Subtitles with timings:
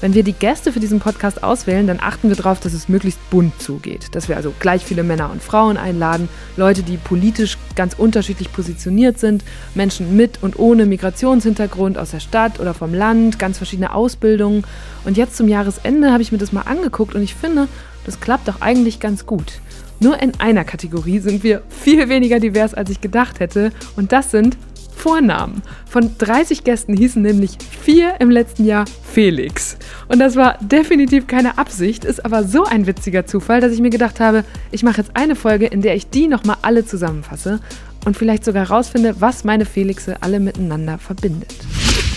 [0.00, 3.18] Wenn wir die Gäste für diesen Podcast auswählen, dann achten wir darauf, dass es möglichst
[3.30, 4.14] bunt zugeht.
[4.14, 9.18] Dass wir also gleich viele Männer und Frauen einladen, Leute, die politisch ganz unterschiedlich positioniert
[9.18, 9.42] sind,
[9.74, 14.64] Menschen mit und ohne Migrationshintergrund aus der Stadt oder vom Land, ganz verschiedene Ausbildungen.
[15.04, 17.66] Und jetzt zum Jahresende habe ich mir das mal angeguckt und ich finde,
[18.06, 19.60] das klappt doch eigentlich ganz gut.
[20.00, 23.72] Nur in einer Kategorie sind wir viel weniger divers, als ich gedacht hätte.
[23.96, 24.56] Und das sind
[24.98, 25.62] Vornamen.
[25.88, 29.76] Von 30 Gästen hießen nämlich vier im letzten Jahr Felix.
[30.08, 33.90] Und das war definitiv keine Absicht, ist aber so ein witziger Zufall, dass ich mir
[33.90, 37.60] gedacht habe, ich mache jetzt eine Folge, in der ich die nochmal alle zusammenfasse
[38.04, 41.54] und vielleicht sogar rausfinde, was meine Felixe alle miteinander verbindet.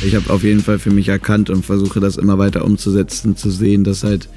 [0.04, 3.52] Ich habe auf jeden Fall für mich erkannt und versuche das immer weiter umzusetzen, zu
[3.52, 4.28] sehen, dass halt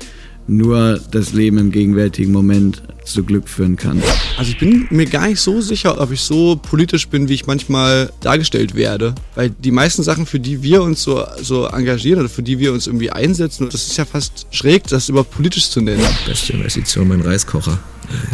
[0.47, 4.03] nur das Leben im gegenwärtigen Moment zu Glück führen kann.
[4.39, 7.47] Also ich bin mir gar nicht so sicher, ob ich so politisch bin, wie ich
[7.47, 9.15] manchmal dargestellt werde.
[9.35, 12.73] Weil die meisten Sachen, für die wir uns so, so engagieren oder für die wir
[12.73, 16.03] uns irgendwie einsetzen, das ist ja fast schräg, das überhaupt politisch zu nennen.
[16.27, 17.79] Beste Investition, mein Reiskocher.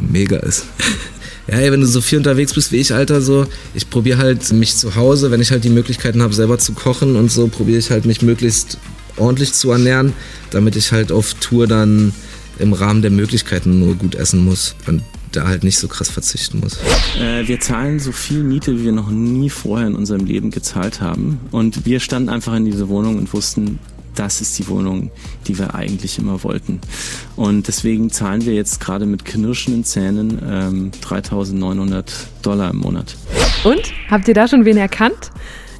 [0.01, 0.67] Mega ist.
[1.49, 3.45] Ja, ey, wenn du so viel unterwegs bist wie ich, Alter, so,
[3.75, 7.17] ich probiere halt mich zu Hause, wenn ich halt die Möglichkeiten habe, selber zu kochen
[7.17, 8.79] und so, probiere ich halt mich möglichst
[9.21, 10.13] ordentlich zu ernähren,
[10.51, 12.13] damit ich halt auf Tour dann
[12.59, 16.61] im Rahmen der Möglichkeiten nur gut essen muss und da halt nicht so krass verzichten
[16.61, 16.79] muss.
[17.19, 21.01] Äh, wir zahlen so viel Miete, wie wir noch nie vorher in unserem Leben gezahlt
[21.01, 21.41] haben.
[21.53, 23.79] Und wir standen einfach in dieser Wohnung und wussten,
[24.15, 25.11] das ist die Wohnung,
[25.47, 26.81] die wir eigentlich immer wollten.
[27.37, 32.05] Und deswegen zahlen wir jetzt gerade mit knirschenden Zähnen ähm, 3.900
[32.43, 33.17] Dollar im Monat.
[33.63, 33.93] Und?
[34.11, 35.31] Habt ihr da schon wen erkannt?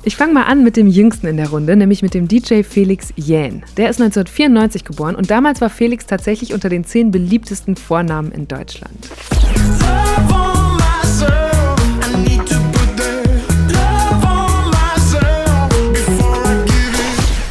[0.03, 3.13] Ich fange mal an mit dem Jüngsten in der Runde, nämlich mit dem DJ Felix
[3.17, 3.63] Jähn.
[3.77, 8.49] Der ist 1994 geboren und damals war Felix tatsächlich unter den zehn beliebtesten Vornamen in
[8.49, 9.11] Deutschland.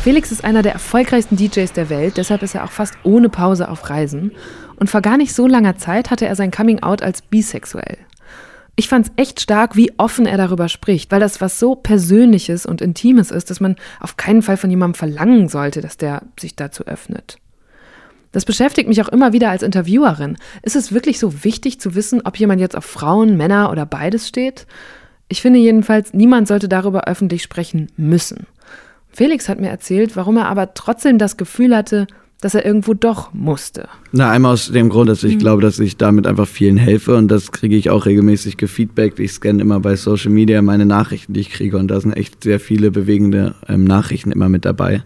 [0.04, 3.70] Felix ist einer der erfolgreichsten DJs der Welt, deshalb ist er auch fast ohne Pause
[3.70, 4.32] auf Reisen.
[4.76, 8.00] Und vor gar nicht so langer Zeit hatte er sein Coming Out als bisexuell.
[8.80, 12.66] Ich fand es echt stark, wie offen er darüber spricht, weil das was so Persönliches
[12.66, 16.56] und Intimes ist, dass man auf keinen Fall von jemandem verlangen sollte, dass der sich
[16.56, 17.40] dazu öffnet.
[18.32, 20.38] Das beschäftigt mich auch immer wieder als Interviewerin.
[20.62, 24.30] Ist es wirklich so wichtig zu wissen, ob jemand jetzt auf Frauen, Männer oder beides
[24.30, 24.66] steht?
[25.28, 28.48] Ich finde jedenfalls, niemand sollte darüber öffentlich sprechen müssen.
[29.10, 32.08] Felix hat mir erzählt, warum er aber trotzdem das Gefühl hatte,
[32.42, 33.90] dass er irgendwo doch musste.
[34.12, 35.40] Na, einmal aus dem Grund, dass ich mhm.
[35.40, 39.20] glaube, dass ich damit einfach vielen helfe und das kriege ich auch regelmäßig gefeedbackt.
[39.20, 42.44] Ich scanne immer bei Social Media meine Nachrichten, die ich kriege und da sind echt
[42.44, 45.04] sehr viele bewegende ähm, Nachrichten immer mit dabei.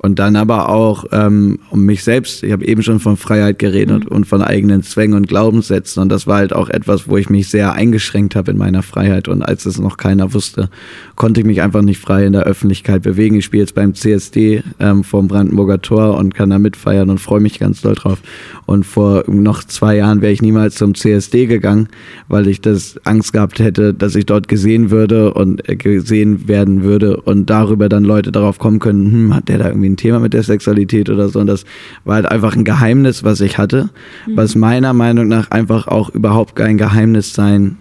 [0.00, 2.44] Und dann aber auch ähm, um mich selbst.
[2.44, 4.16] Ich habe eben schon von Freiheit geredet mhm.
[4.16, 6.00] und von eigenen Zwängen und Glaubenssätzen.
[6.00, 9.26] Und das war halt auch etwas, wo ich mich sehr eingeschränkt habe in meiner Freiheit.
[9.26, 10.70] Und als es noch keiner wusste,
[11.16, 13.34] konnte ich mich einfach nicht frei in der Öffentlichkeit bewegen.
[13.34, 17.40] Ich spiele jetzt beim CSD ähm, vom Brandenburger Tor und kann da mitfeiern und freue
[17.40, 18.20] mich ganz doll drauf.
[18.66, 21.88] Und vor noch zwei Jahren wäre ich niemals zum CSD gegangen,
[22.28, 26.84] weil ich das Angst gehabt hätte, dass ich dort gesehen würde und äh, gesehen werden
[26.84, 30.20] würde und darüber dann Leute darauf kommen können, hm, hat der da irgendwie ein Thema
[30.20, 31.40] mit der Sexualität oder so.
[31.40, 31.64] Und das
[32.04, 33.90] war halt einfach ein Geheimnis, was ich hatte,
[34.26, 34.36] mhm.
[34.36, 37.76] was meiner Meinung nach einfach auch überhaupt kein Geheimnis sein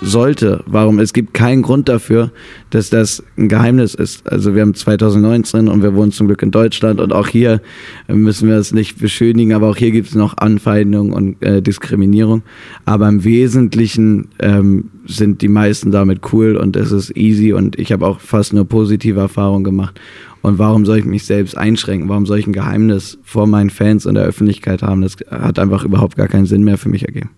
[0.00, 0.62] sollte.
[0.66, 0.98] Warum?
[0.98, 2.30] Es gibt keinen Grund dafür,
[2.70, 4.30] dass das ein Geheimnis ist.
[4.30, 7.60] Also wir haben 2019 und wir wohnen zum Glück in Deutschland und auch hier
[8.06, 12.42] müssen wir es nicht beschönigen, aber auch hier gibt es noch Anfeindung und äh, Diskriminierung.
[12.84, 17.92] Aber im Wesentlichen ähm, sind die meisten damit cool und es ist easy und ich
[17.92, 20.00] habe auch fast nur positive Erfahrungen gemacht.
[20.42, 22.08] Und warum soll ich mich selbst einschränken?
[22.08, 25.02] Warum soll ich ein Geheimnis vor meinen Fans und der Öffentlichkeit haben?
[25.02, 27.30] Das hat einfach überhaupt gar keinen Sinn mehr für mich ergeben.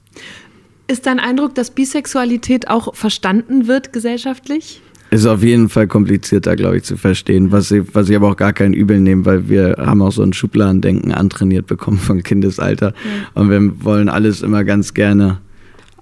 [0.86, 4.82] Ist dein Eindruck, dass Bisexualität auch verstanden wird gesellschaftlich?
[5.12, 8.36] Ist auf jeden Fall komplizierter, glaube ich, zu verstehen, was ich, was ich aber auch
[8.36, 12.88] gar kein Übel nehme, weil wir haben auch so ein Schubladendenken antrainiert bekommen von Kindesalter.
[12.88, 13.40] Ja.
[13.40, 15.38] Und wir wollen alles immer ganz gerne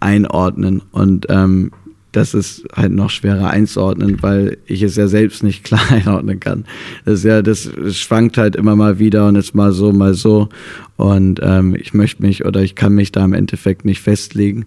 [0.01, 0.83] einordnen.
[0.91, 1.71] Und ähm,
[2.13, 6.65] das ist halt noch schwerer einzuordnen, weil ich es ja selbst nicht klar einordnen kann.
[7.05, 10.49] Das ist ja, das schwankt halt immer mal wieder und ist mal so, mal so.
[10.97, 14.67] Und ähm, ich möchte mich oder ich kann mich da im Endeffekt nicht festlegen.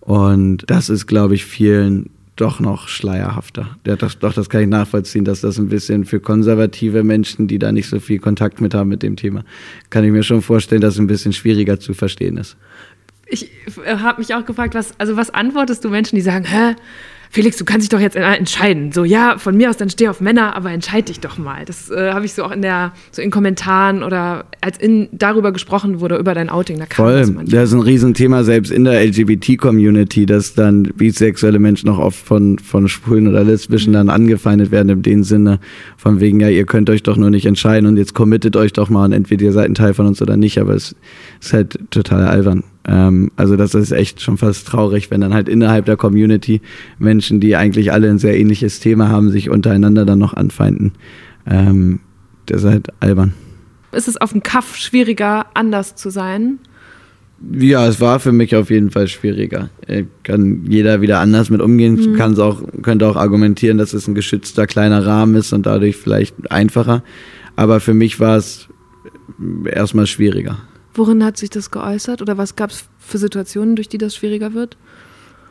[0.00, 3.76] Und das ist, glaube ich, vielen doch noch schleierhafter.
[3.86, 7.58] Ja, das, doch, das kann ich nachvollziehen, dass das ein bisschen für konservative Menschen, die
[7.58, 9.44] da nicht so viel Kontakt mit haben mit dem Thema,
[9.90, 12.56] kann ich mir schon vorstellen, dass es ein bisschen schwieriger zu verstehen ist.
[13.32, 13.50] Ich
[13.84, 16.74] äh, habe mich auch gefragt, was, also was antwortest du Menschen, die sagen, hä,
[17.34, 18.92] Felix, du kannst dich doch jetzt entscheiden.
[18.92, 21.64] So, ja, von mir aus, dann steh auf Männer, aber entscheid dich doch mal.
[21.64, 25.50] Das äh, habe ich so auch in der, so in Kommentaren oder als in, darüber
[25.50, 28.84] gesprochen wurde, über dein Outing, da kam Voll, das, das ist ein Riesenthema, selbst in
[28.84, 34.70] der LGBT-Community, dass dann bisexuelle Menschen auch oft von, von Schwulen oder Lesbischen dann angefeindet
[34.70, 35.58] werden, in dem Sinne,
[35.96, 38.90] von wegen, ja, ihr könnt euch doch nur nicht entscheiden und jetzt committet euch doch
[38.90, 40.94] mal und entweder ihr seid ein Teil von uns oder nicht, aber es
[41.40, 42.62] ist halt total albern.
[42.86, 46.60] Ähm, also das ist echt schon fast traurig, wenn dann halt innerhalb der Community
[46.98, 50.92] Menschen, die eigentlich alle ein sehr ähnliches Thema haben, sich untereinander dann noch anfeinden.
[51.46, 52.00] Ähm,
[52.46, 53.34] das ist halt albern.
[53.92, 56.58] Ist es auf dem Kaff schwieriger, anders zu sein?
[57.50, 59.68] Ja, es war für mich auf jeden Fall schwieriger.
[60.22, 62.16] Kann jeder wieder anders mit umgehen, mhm.
[62.16, 66.50] kann auch, könnte auch argumentieren, dass es ein geschützter kleiner Rahmen ist und dadurch vielleicht
[66.52, 67.02] einfacher.
[67.56, 68.68] Aber für mich war es
[69.64, 70.58] erstmal schwieriger.
[70.94, 74.52] Worin hat sich das geäußert oder was gab es für Situationen, durch die das schwieriger
[74.54, 74.76] wird?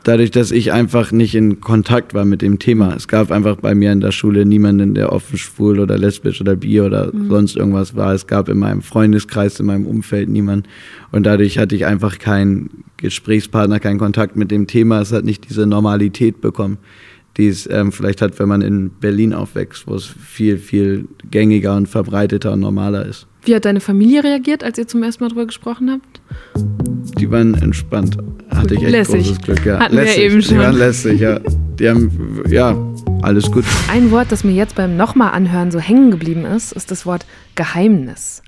[0.04, 2.94] Dadurch, dass ich einfach nicht in Kontakt war mit dem Thema.
[2.96, 6.56] Es gab einfach bei mir in der Schule niemanden, der offen schwul oder lesbisch oder
[6.56, 7.28] bi oder mhm.
[7.28, 8.12] sonst irgendwas war.
[8.12, 10.68] Es gab in meinem Freundeskreis, in meinem Umfeld niemanden.
[11.12, 15.00] Und dadurch hatte ich einfach keinen Gesprächspartner, keinen Kontakt mit dem Thema.
[15.00, 16.78] Es hat nicht diese Normalität bekommen,
[17.36, 21.76] die es ähm, vielleicht hat, wenn man in Berlin aufwächst, wo es viel, viel gängiger
[21.76, 23.28] und verbreiteter und normaler ist.
[23.44, 26.20] Wie hat deine Familie reagiert, als ihr zum ersten Mal darüber gesprochen habt?
[27.18, 28.16] Die waren entspannt.
[28.50, 29.26] Hatte ich echt lässig.
[29.26, 29.66] großes Glück.
[29.66, 29.80] Ja.
[29.80, 30.16] Hatten lässig.
[30.16, 30.54] wir eben schon.
[30.54, 31.40] Die waren lässig, ja.
[31.78, 32.76] Die haben, ja,
[33.22, 33.64] alles gut.
[33.90, 37.26] Ein Wort, das mir jetzt beim nochmal anhören so hängen geblieben ist, ist das Wort
[37.56, 38.42] Geheimnis.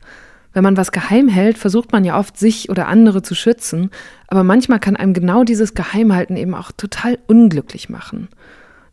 [0.53, 3.91] Wenn man was geheim hält, versucht man ja oft, sich oder andere zu schützen,
[4.29, 8.29] aber manchmal kann einem genau dieses Geheimhalten eben auch total unglücklich machen.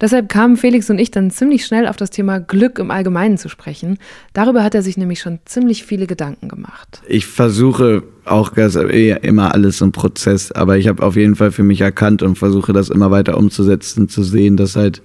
[0.01, 3.50] Deshalb kamen Felix und ich dann ziemlich schnell auf das Thema Glück im Allgemeinen zu
[3.50, 4.00] sprechen.
[4.33, 7.03] Darüber hat er sich nämlich schon ziemlich viele Gedanken gemacht.
[7.07, 11.81] Ich versuche auch immer alles im Prozess, aber ich habe auf jeden Fall für mich
[11.81, 15.03] erkannt und versuche das immer weiter umzusetzen, zu sehen, dass halt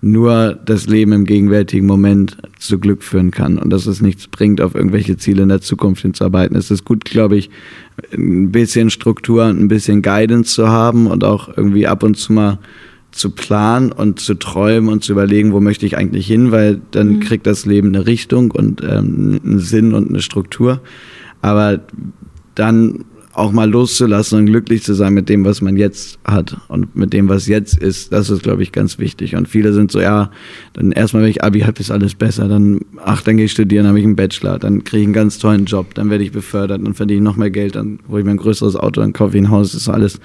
[0.00, 4.60] nur das Leben im gegenwärtigen Moment zu Glück führen kann und dass es nichts bringt,
[4.60, 6.56] auf irgendwelche Ziele in der Zukunft hinzuarbeiten.
[6.56, 7.50] Es ist gut, glaube ich,
[8.12, 12.32] ein bisschen Struktur und ein bisschen Guidance zu haben und auch irgendwie ab und zu
[12.32, 12.58] mal
[13.16, 17.14] zu planen und zu träumen und zu überlegen, wo möchte ich eigentlich hin, weil dann
[17.14, 17.20] mhm.
[17.20, 20.80] kriegt das Leben eine Richtung und ähm, einen Sinn und eine Struktur.
[21.42, 21.80] Aber
[22.54, 23.04] dann
[23.36, 27.12] auch mal loszulassen und glücklich zu sein mit dem, was man jetzt hat und mit
[27.12, 29.36] dem, was jetzt ist, das ist, glaube ich, ganz wichtig.
[29.36, 30.30] Und viele sind so, ja,
[30.72, 32.48] dann erstmal, wenn ich Abi habe, ist alles besser.
[32.48, 35.12] Dann, ach, dann gehe ich studieren, dann habe ich einen Bachelor, dann kriege ich einen
[35.12, 38.20] ganz tollen Job, dann werde ich befördert, dann verdiene ich noch mehr Geld, dann hole
[38.20, 40.18] ich mir ein größeres Auto, dann kaufe ich ein Haus, das ist alles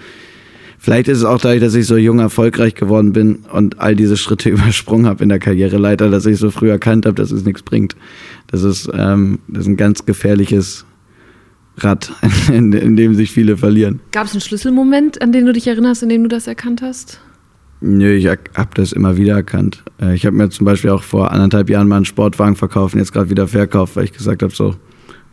[0.83, 4.17] Vielleicht ist es auch dadurch, dass ich so jung erfolgreich geworden bin und all diese
[4.17, 7.61] Schritte übersprungen habe in der Karriereleiter, dass ich so früh erkannt habe, dass es nichts
[7.61, 7.95] bringt.
[8.47, 10.87] Das ist, ähm, das ist ein ganz gefährliches
[11.77, 12.11] Rad,
[12.51, 13.99] in, in dem sich viele verlieren.
[14.11, 17.21] Gab es einen Schlüsselmoment, an den du dich erinnerst, in dem du das erkannt hast?
[17.79, 19.83] Nö, ich habe das immer wieder erkannt.
[20.01, 23.01] Äh, ich habe mir zum Beispiel auch vor anderthalb Jahren mal einen Sportwagen verkauft und
[23.01, 24.73] jetzt gerade wieder verkauft, weil ich gesagt habe, so,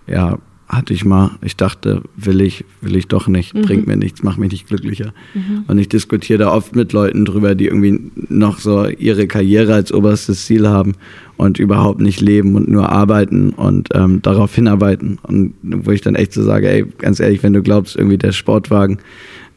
[0.06, 0.36] ja,
[0.68, 3.62] hatte ich mal, ich dachte, will ich, will ich doch nicht, mhm.
[3.62, 5.14] bringt mir nichts, macht mich nicht glücklicher.
[5.32, 5.64] Mhm.
[5.66, 9.92] Und ich diskutiere da oft mit Leuten drüber, die irgendwie noch so ihre Karriere als
[9.92, 10.94] oberstes Ziel haben
[11.38, 15.18] und überhaupt nicht leben und nur arbeiten und ähm, darauf hinarbeiten.
[15.22, 18.32] Und wo ich dann echt so sage, ey, ganz ehrlich, wenn du glaubst, irgendwie der
[18.32, 18.98] Sportwagen,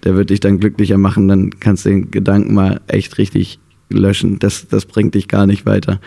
[0.06, 3.60] der wird dich dann glücklicher machen, dann kannst du den Gedanken mal echt richtig
[3.90, 4.40] löschen.
[4.40, 6.00] Das, das bringt dich gar nicht weiter.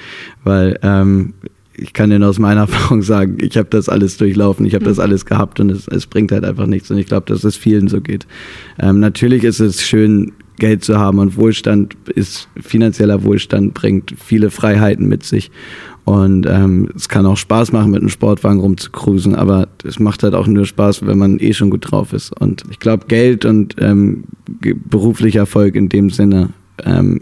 [0.43, 1.35] Weil ähm,
[1.77, 4.97] ich kann dir aus meiner Erfahrung sagen, ich habe das alles durchlaufen, ich habe das
[4.99, 5.03] mhm.
[5.05, 6.91] alles gehabt und es, es, bringt halt einfach nichts.
[6.91, 8.27] Und ich glaube, dass es vielen so geht.
[8.79, 14.51] Ähm, natürlich ist es schön, Geld zu haben und Wohlstand ist, finanzieller Wohlstand bringt viele
[14.51, 15.51] Freiheiten mit sich.
[16.05, 20.35] Und ähm, es kann auch Spaß machen, mit einem Sportwagen rumzucruisen, aber es macht halt
[20.35, 22.39] auch nur Spaß, wenn man eh schon gut drauf ist.
[22.41, 24.25] Und ich glaube, Geld und ähm,
[24.61, 26.51] beruflicher Erfolg in dem Sinne
[26.85, 27.21] ähm,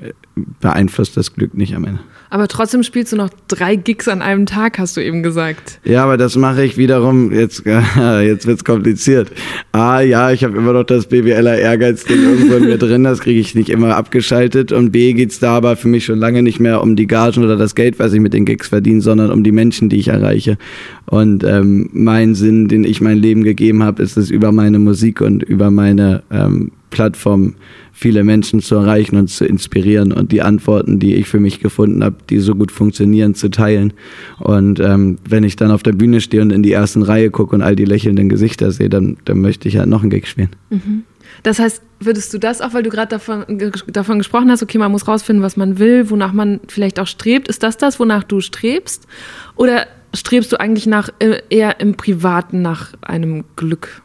[0.61, 2.01] beeinflusst das Glück nicht am Ende.
[2.31, 5.81] Aber trotzdem spielst du noch drei Gigs an einem Tag, hast du eben gesagt.
[5.85, 7.65] Ja, aber das mache ich wiederum, jetzt,
[8.23, 9.31] jetzt wird's kompliziert.
[9.73, 13.39] A, ja, ich habe immer noch das BWLer Ehrgeiz-Ding irgendwo in mir drin, das kriege
[13.39, 14.73] ich nicht immer abgeschaltet.
[14.73, 17.59] Und B, geht's da aber für mich schon lange nicht mehr um die Gagen oder
[17.59, 20.57] das Geld, was ich mit den Gigs verdiene, sondern um die Menschen, die ich erreiche.
[21.05, 25.21] Und ähm, mein Sinn, den ich mein Leben gegeben habe, ist es über meine Musik
[25.21, 27.57] und über meine ähm, Plattform
[28.03, 32.03] viele Menschen zu erreichen und zu inspirieren und die Antworten, die ich für mich gefunden
[32.03, 33.93] habe, die so gut funktionieren, zu teilen.
[34.41, 37.55] Und ähm, wenn ich dann auf der Bühne stehe und in die ersten Reihe gucke
[37.55, 40.51] und all die lächelnden Gesichter sehe, dann, dann möchte ich halt noch einen Gig spielen.
[40.71, 41.05] Mhm.
[41.45, 43.45] Das heißt, würdest du das auch, weil du gerade davon,
[43.87, 47.49] davon gesprochen hast, okay, man muss rausfinden, was man will, wonach man vielleicht auch strebt,
[47.49, 49.07] ist das das, wonach du strebst?
[49.55, 54.03] Oder strebst du eigentlich nach äh, eher im Privaten nach einem Glück?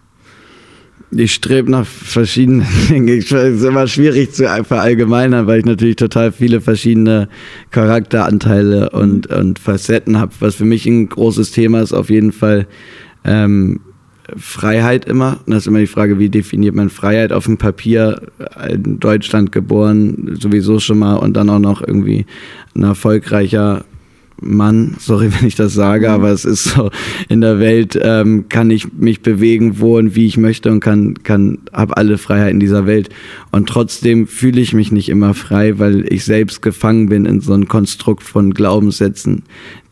[1.12, 3.20] Ich strebe nach verschiedenen Dingen.
[3.20, 7.30] Es ist immer schwierig zu verallgemeinern, weil ich natürlich total viele verschiedene
[7.72, 10.34] Charakteranteile und, und Facetten habe.
[10.40, 12.68] Was für mich ein großes Thema ist, auf jeden Fall
[13.24, 13.80] ähm,
[14.36, 15.40] Freiheit immer.
[15.46, 18.22] Und das ist immer die Frage, wie definiert man Freiheit auf dem Papier?
[18.70, 22.26] In Deutschland geboren, sowieso schon mal und dann auch noch irgendwie
[22.76, 23.86] ein erfolgreicher
[24.41, 26.13] Mann, sorry, wenn ich das sage, mhm.
[26.13, 26.89] aber es ist so,
[27.29, 31.15] in der Welt ähm, kann ich mich bewegen, wo und wie ich möchte und kann,
[31.24, 33.10] kann, habe alle Freiheiten dieser Welt.
[33.51, 37.53] Und trotzdem fühle ich mich nicht immer frei, weil ich selbst gefangen bin in so
[37.53, 39.44] einem Konstrukt von Glaubenssätzen,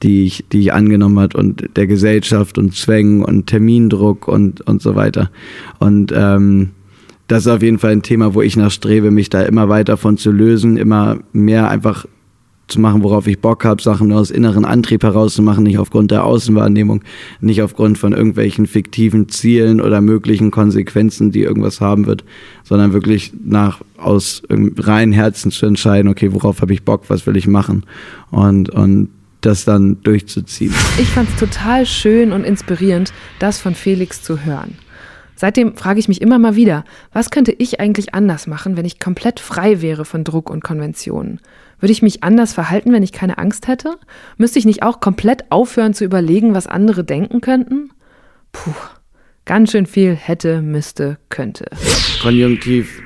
[0.04, 4.82] die ich, die ich angenommen hat und der Gesellschaft und Zwängen und Termindruck und, und
[4.82, 5.32] so weiter.
[5.80, 6.72] Und ähm,
[7.28, 10.18] das ist auf jeden Fall ein Thema, wo ich nachstrebe, mich da immer weiter von
[10.18, 12.06] zu lösen, immer mehr einfach
[12.68, 17.04] zu machen, worauf ich Bock habe, Sachen aus inneren Antrieb herauszumachen, nicht aufgrund der Außenwahrnehmung,
[17.40, 22.24] nicht aufgrund von irgendwelchen fiktiven Zielen oder möglichen Konsequenzen, die irgendwas haben wird,
[22.64, 27.38] sondern wirklich nach aus reinen Herzen zu entscheiden, okay, worauf habe ich Bock, was will
[27.38, 27.84] ich machen
[28.32, 29.10] und und
[29.42, 30.74] das dann durchzuziehen.
[30.98, 34.76] Ich fand es total schön und inspirierend, das von Felix zu hören.
[35.36, 39.00] Seitdem frage ich mich immer mal wieder, was könnte ich eigentlich anders machen, wenn ich
[39.00, 41.42] komplett frei wäre von Druck und Konventionen?
[41.80, 43.98] Würde ich mich anders verhalten, wenn ich keine Angst hätte?
[44.38, 47.92] Müsste ich nicht auch komplett aufhören zu überlegen, was andere denken könnten?
[48.52, 48.72] Puh,
[49.46, 51.66] ganz schön viel hätte, müsste, könnte.
[52.22, 53.02] Konjunktiv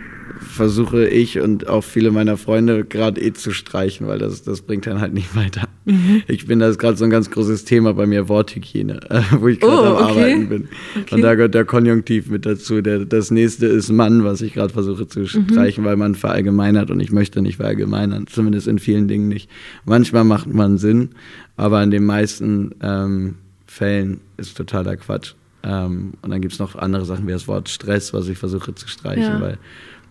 [0.59, 4.85] versuche ich und auch viele meiner Freunde gerade eh zu streichen, weil das, das bringt
[4.87, 5.69] dann halt nicht weiter.
[5.85, 6.21] Mhm.
[6.27, 9.47] Ich bin, das ist gerade so ein ganz großes Thema bei mir, Worthygiene, äh, wo
[9.47, 10.03] ich gerade oh, am okay.
[10.03, 10.67] Arbeiten bin.
[10.99, 11.15] Okay.
[11.15, 12.81] Und da gehört der Konjunktiv mit dazu.
[12.81, 15.27] Der, das nächste ist Mann, was ich gerade versuche zu mhm.
[15.27, 19.49] streichen, weil man verallgemeinert und ich möchte nicht verallgemeinern, zumindest in vielen Dingen nicht.
[19.85, 21.11] Manchmal macht man Sinn,
[21.55, 23.35] aber in den meisten ähm,
[23.65, 25.35] Fällen ist totaler Quatsch.
[25.63, 28.75] Ähm, und dann gibt es noch andere Sachen wie das Wort Stress, was ich versuche
[28.75, 29.41] zu streichen, ja.
[29.41, 29.57] weil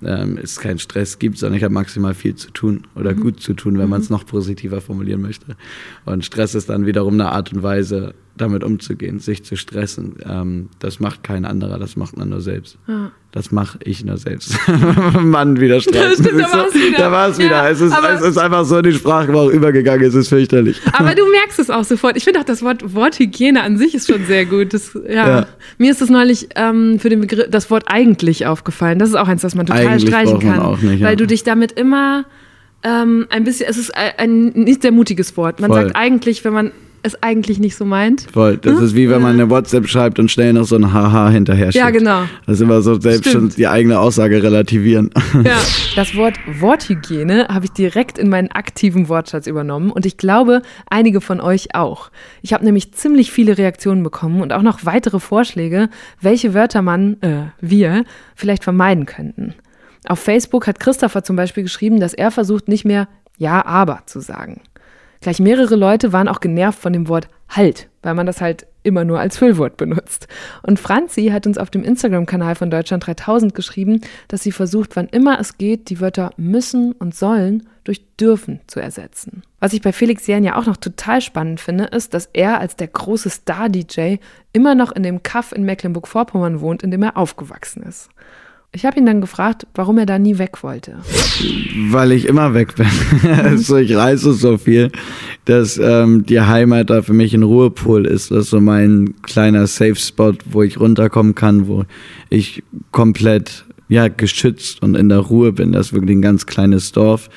[0.02, 3.20] ähm, es keinen Stress gibt, sondern ich habe maximal viel zu tun oder mhm.
[3.20, 3.90] gut zu tun, wenn mhm.
[3.90, 5.56] man es noch positiver formulieren möchte.
[6.04, 10.16] Und Stress ist dann wiederum eine Art und Weise, damit umzugehen, sich zu stressen.
[10.24, 12.78] Ähm, das macht kein anderer, das macht man nur selbst.
[12.86, 13.10] Ja.
[13.32, 14.56] Das mache ich nur selbst.
[15.20, 15.80] Mann, wieder.
[15.80, 16.98] Stimmt, da war es wieder.
[16.98, 17.50] Da war es wieder.
[17.50, 20.80] Ja, es, ist, es ist einfach so in die Sprachgebrauch übergegangen, es ist fürchterlich.
[20.92, 22.16] Aber du merkst es auch sofort.
[22.16, 24.72] Ich finde auch das Wort, Wort Hygiene an sich ist schon sehr gut.
[24.72, 25.28] Das, ja.
[25.28, 25.46] ja.
[25.76, 28.98] Mir ist das neulich ähm, für den Begriff, das Wort eigentlich aufgefallen.
[28.98, 30.60] Das ist auch eins, das man total eigentlich streichen kann.
[30.60, 32.24] Auch nicht, weil du dich damit immer
[32.82, 35.60] ähm, ein bisschen, es ist ein, ein nicht sehr mutiges Wort.
[35.60, 35.82] Man Voll.
[35.82, 38.26] sagt eigentlich, wenn man es eigentlich nicht so meint.
[38.32, 38.56] Voll.
[38.56, 38.84] Das hm?
[38.84, 41.84] ist wie wenn man eine WhatsApp schreibt und schnell noch so ein Haha hinterher schickt.
[41.84, 42.22] Ja, genau.
[42.46, 43.52] Das ist immer so selbst Stimmt.
[43.52, 45.10] schon die eigene Aussage relativieren.
[45.44, 45.56] Ja.
[45.96, 51.20] Das Wort Worthygiene habe ich direkt in meinen aktiven Wortschatz übernommen und ich glaube, einige
[51.20, 52.10] von euch auch.
[52.40, 55.88] Ich habe nämlich ziemlich viele Reaktionen bekommen und auch noch weitere Vorschläge,
[56.20, 58.04] welche Wörter man, äh, wir,
[58.36, 59.54] vielleicht vermeiden könnten.
[60.06, 64.20] Auf Facebook hat Christopher zum Beispiel geschrieben, dass er versucht, nicht mehr Ja, aber zu
[64.20, 64.60] sagen.
[65.20, 69.04] Gleich mehrere Leute waren auch genervt von dem Wort Halt, weil man das halt immer
[69.04, 70.28] nur als Füllwort benutzt.
[70.62, 75.08] Und Franzi hat uns auf dem Instagram-Kanal von Deutschland 3000 geschrieben, dass sie versucht, wann
[75.08, 79.42] immer es geht, die Wörter müssen und sollen durch dürfen zu ersetzen.
[79.60, 82.76] Was ich bei Felix Jähn ja auch noch total spannend finde, ist, dass er als
[82.76, 84.16] der große Star-DJ
[84.52, 88.10] immer noch in dem Kaff in Mecklenburg-Vorpommern wohnt, in dem er aufgewachsen ist.
[88.72, 90.98] Ich habe ihn dann gefragt, warum er da nie weg wollte.
[91.90, 92.86] Weil ich immer weg bin.
[93.42, 94.92] also ich reise so viel,
[95.46, 98.30] dass ähm, die Heimat da für mich ein Ruhepol ist.
[98.30, 101.84] Das ist so mein kleiner Safe Spot, wo ich runterkommen kann, wo
[102.28, 105.72] ich komplett ja, geschützt und in der Ruhe bin.
[105.72, 107.30] Das ist wirklich ein ganz kleines Dorf.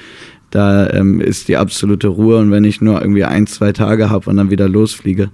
[0.49, 4.29] Da ähm, ist die absolute Ruhe und wenn ich nur irgendwie ein, zwei Tage habe
[4.29, 5.31] und dann wieder losfliege,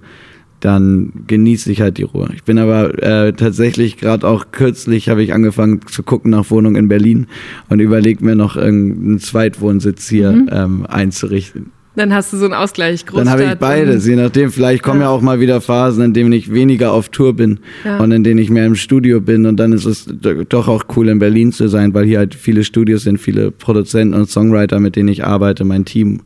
[0.60, 2.30] dann genieße ich halt die Ruhe.
[2.34, 6.76] Ich bin aber äh, tatsächlich gerade auch kürzlich habe ich angefangen zu gucken nach Wohnungen
[6.76, 7.26] in Berlin
[7.68, 10.48] und überlege mir noch irgendeinen Zweitwohnsitz hier mhm.
[10.50, 11.72] ähm, einzurichten.
[11.98, 13.06] Dann hast du so einen Ausgleich.
[13.06, 14.52] Großstadt Dann habe ich beides, je nachdem.
[14.52, 15.06] Vielleicht kommen ja.
[15.06, 15.10] ja.
[15.10, 17.98] auch mal wieder Phasen, in denen ich weniger auf Tour bin ja.
[17.98, 19.46] und in denen ich mehr im Studio bin.
[19.46, 20.06] Und dann ist es
[20.48, 24.14] doch auch cool, in Berlin zu sein, weil hier halt viele Studios sind, viele Produzenten
[24.14, 26.20] und Songwriter, mit denen ich arbeite, mein Team.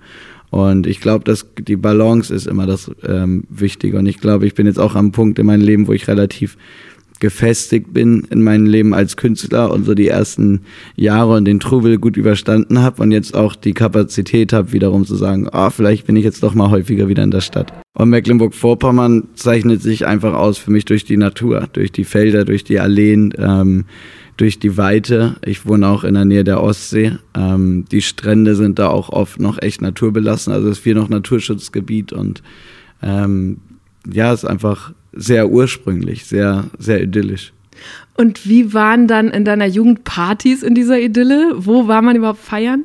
[0.53, 3.99] Und ich glaube, dass die Balance ist immer das ähm, Wichtige.
[3.99, 6.59] Und ich glaube, ich bin jetzt auch am Punkt in meinem Leben, wo ich relativ
[7.21, 10.61] gefestigt bin in meinem Leben als Künstler und so die ersten
[10.95, 15.15] Jahre und den Trubel gut überstanden habe und jetzt auch die Kapazität habe, wiederum zu
[15.15, 17.73] sagen, ah, vielleicht bin ich jetzt doch mal häufiger wieder in der Stadt.
[17.95, 22.65] Und Mecklenburg-Vorpommern zeichnet sich einfach aus für mich durch die Natur, durch die Felder, durch
[22.65, 23.33] die Alleen.
[23.39, 23.87] Ähm,
[24.37, 25.37] durch die Weite.
[25.45, 27.19] Ich wohne auch in der Nähe der Ostsee.
[27.35, 30.53] Ähm, die Strände sind da auch oft noch echt naturbelassen.
[30.53, 32.43] Also es ist viel noch Naturschutzgebiet und
[33.03, 33.59] ähm,
[34.11, 37.53] ja, es ist einfach sehr ursprünglich, sehr, sehr idyllisch.
[38.15, 41.53] Und wie waren dann in deiner Jugend Partys in dieser Idylle?
[41.57, 42.85] Wo war man überhaupt feiern?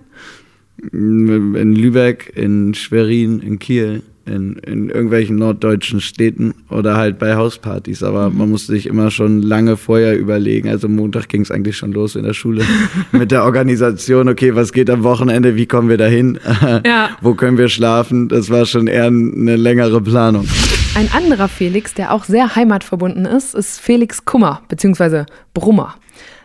[0.91, 8.03] In Lübeck, in Schwerin, in Kiel in, in irgendwelchen norddeutschen Städten oder halt bei Hauspartys.
[8.03, 8.37] Aber mhm.
[8.37, 10.69] man musste sich immer schon lange vorher überlegen.
[10.69, 12.63] Also Montag ging es eigentlich schon los in der Schule
[13.11, 14.29] mit der Organisation.
[14.29, 15.55] Okay, was geht am Wochenende?
[15.55, 16.39] Wie kommen wir dahin?
[16.85, 17.09] Ja.
[17.21, 18.27] Wo können wir schlafen?
[18.27, 20.47] Das war schon eher eine längere Planung.
[20.95, 25.25] Ein anderer Felix, der auch sehr heimatverbunden ist, ist Felix Kummer bzw.
[25.53, 25.95] Brummer.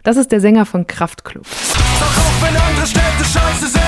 [0.02, 1.44] Das ist der Sänger von Kraftklub.
[1.44, 3.81] Doch auch wenn andere Städte scheiße sind,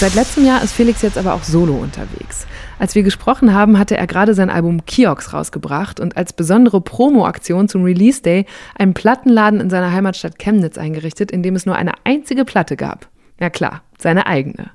[0.00, 2.46] Seit letztem Jahr ist Felix jetzt aber auch solo unterwegs.
[2.78, 7.68] Als wir gesprochen haben, hatte er gerade sein Album Kiox rausgebracht und als besondere Promo-Aktion
[7.68, 11.94] zum Release Day einen Plattenladen in seiner Heimatstadt Chemnitz eingerichtet, in dem es nur eine
[12.04, 13.10] einzige Platte gab.
[13.40, 14.70] Ja klar, seine eigene.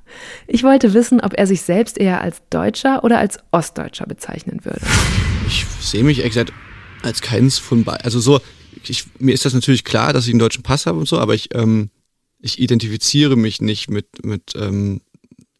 [0.46, 4.82] Ich wollte wissen, ob er sich selbst eher als Deutscher oder als Ostdeutscher bezeichnen würde.
[5.46, 6.52] Ich sehe mich exakt
[7.02, 8.04] als keins von beiden.
[8.04, 8.42] Also so,
[8.86, 11.32] ich, mir ist das natürlich klar, dass ich einen deutschen Pass habe und so, aber
[11.32, 11.88] ich, ähm,
[12.40, 15.00] ich identifiziere mich nicht mit, mit ähm,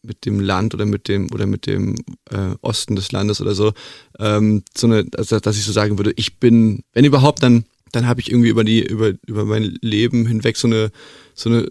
[0.04, 1.96] mit dem Land oder mit dem oder mit dem
[2.30, 3.72] äh, Osten des Landes oder so,
[4.18, 8.06] ähm, so eine, also, dass ich so sagen würde, ich bin, wenn überhaupt, dann dann
[8.06, 10.90] habe ich irgendwie über die über über mein Leben hinweg so eine
[11.34, 11.68] so eine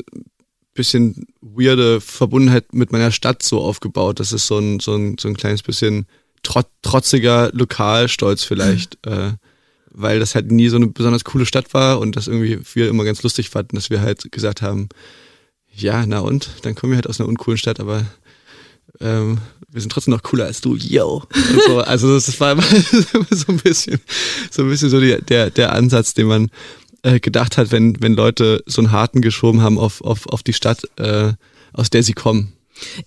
[0.74, 4.20] bisschen weirde Verbundenheit mit meiner Stadt so aufgebaut.
[4.20, 6.08] Das ist so ein so ein so ein kleines bisschen
[6.42, 8.98] trot, trotziger Lokalstolz vielleicht.
[9.06, 9.12] Mhm.
[9.12, 9.32] Äh,
[9.94, 13.04] weil das halt nie so eine besonders coole Stadt war und das irgendwie wir immer
[13.04, 14.90] ganz lustig fanden, dass wir halt gesagt haben,
[15.72, 18.06] ja, na und, dann kommen wir halt aus einer uncoolen Stadt, aber
[19.00, 21.24] ähm, wir sind trotzdem noch cooler als du, yo.
[21.68, 21.80] So.
[21.80, 22.64] Also das, war immer
[23.32, 24.00] so ein bisschen,
[24.52, 26.52] so ein bisschen so die, der, der Ansatz, den man
[27.02, 30.54] äh, gedacht hat, wenn, wenn Leute so einen harten geschoben haben auf, auf, auf die
[30.54, 31.34] Stadt, äh,
[31.74, 32.54] aus der sie kommen.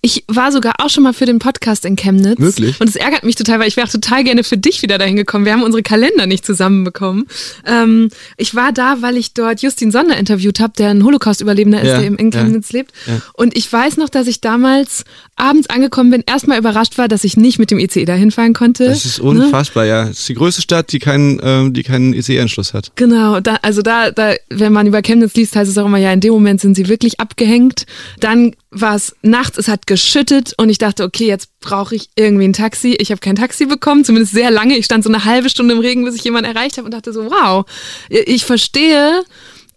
[0.01, 2.39] Ich war sogar auch schon mal für den Podcast in Chemnitz.
[2.39, 2.79] Wirklich?
[2.79, 5.15] Und es ärgert mich total, weil ich wäre auch total gerne für dich wieder dahin
[5.15, 5.45] gekommen.
[5.45, 7.27] Wir haben unsere Kalender nicht zusammenbekommen.
[7.65, 11.87] Ähm, ich war da, weil ich dort Justin Sonder interviewt habe, der ein Holocaust-Überlebender ist,
[11.87, 12.91] ja, der in Chemnitz ja, lebt.
[13.05, 13.21] Ja.
[13.33, 15.03] Und ich weiß noch, dass ich damals
[15.35, 18.85] abends angekommen bin, erstmal überrascht war, dass ich nicht mit dem ICE dahin fahren konnte.
[18.85, 19.89] Das ist unfassbar, ne?
[19.89, 20.03] ja.
[20.03, 22.91] Es ist die größte Stadt, die keinen, ähm, die keinen ICE-Anschluss hat.
[22.95, 26.11] Genau, da, also da, da, wenn man über Chemnitz liest, heißt es auch immer, ja,
[26.11, 27.85] in dem Moment sind sie wirklich abgehängt.
[28.19, 32.47] Dann war es nachts, es hat geschüttet und ich dachte, okay, jetzt brauche ich irgendwie
[32.47, 32.95] ein Taxi.
[32.99, 34.77] Ich habe kein Taxi bekommen, zumindest sehr lange.
[34.77, 37.13] Ich stand so eine halbe Stunde im Regen, bis ich jemanden erreicht habe und dachte
[37.13, 37.65] so, wow,
[38.09, 39.23] ich verstehe,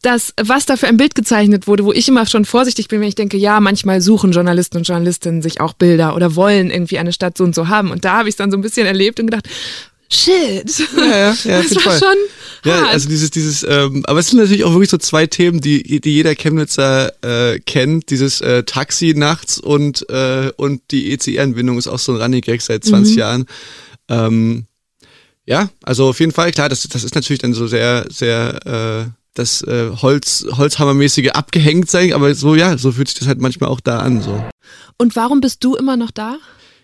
[0.02, 3.08] dass was da für ein Bild gezeichnet wurde, wo ich immer schon vorsichtig bin, wenn
[3.08, 7.12] ich denke, ja, manchmal suchen Journalisten und Journalistinnen sich auch Bilder oder wollen irgendwie eine
[7.12, 7.90] Stadt so und so haben.
[7.90, 9.48] Und da habe ich es dann so ein bisschen erlebt und gedacht,
[10.12, 10.88] shit.
[10.96, 11.98] Ja, ja, ja, das war Fall.
[11.98, 12.16] schon.
[12.64, 12.88] Ja, hart.
[12.90, 16.12] also dieses, dieses, ähm, aber es sind natürlich auch wirklich so zwei Themen, die, die
[16.12, 18.10] jeder Chemnitzer äh, kennt.
[18.10, 22.60] Dieses äh, Taxi nachts und, äh, und die ECE-Anbindung ist auch so ein Running Gag
[22.60, 23.18] seit 20 mhm.
[23.18, 23.46] Jahren.
[24.08, 24.64] Ähm,
[25.46, 29.10] ja, also auf jeden Fall, klar, das, das ist natürlich dann so sehr, sehr äh,
[29.34, 33.70] das äh, Holz, Holzhammermäßige abgehängt sein, aber so, ja, so fühlt sich das halt manchmal
[33.70, 34.20] auch da an.
[34.20, 34.44] So.
[34.98, 36.36] Und warum bist du immer noch da?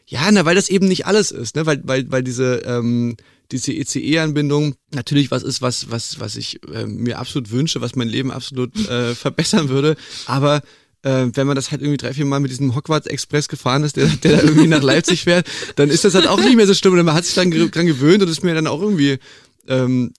[0.08, 1.66] Ja, na, weil das eben nicht alles ist, ne?
[1.66, 3.16] Weil, weil, weil diese, ähm,
[3.50, 8.08] diese ECE-Anbindung natürlich was ist, was, was, was ich äh, mir absolut wünsche, was mein
[8.08, 9.96] Leben absolut äh, verbessern würde.
[10.26, 10.62] Aber
[11.02, 13.96] äh, wenn man das halt irgendwie drei, vier Mal mit diesem Hogwarts Express gefahren ist,
[13.96, 16.74] der, der da irgendwie nach Leipzig fährt, dann ist das halt auch nicht mehr so
[16.74, 16.92] schlimm.
[16.92, 19.18] Und man hat sich dann dran gewöhnt und ist mir dann auch irgendwie,
[19.66, 20.12] ähm,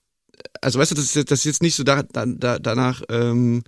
[0.61, 3.63] also weißt du, das ist, das ist jetzt nicht so da, da, danach, ähm,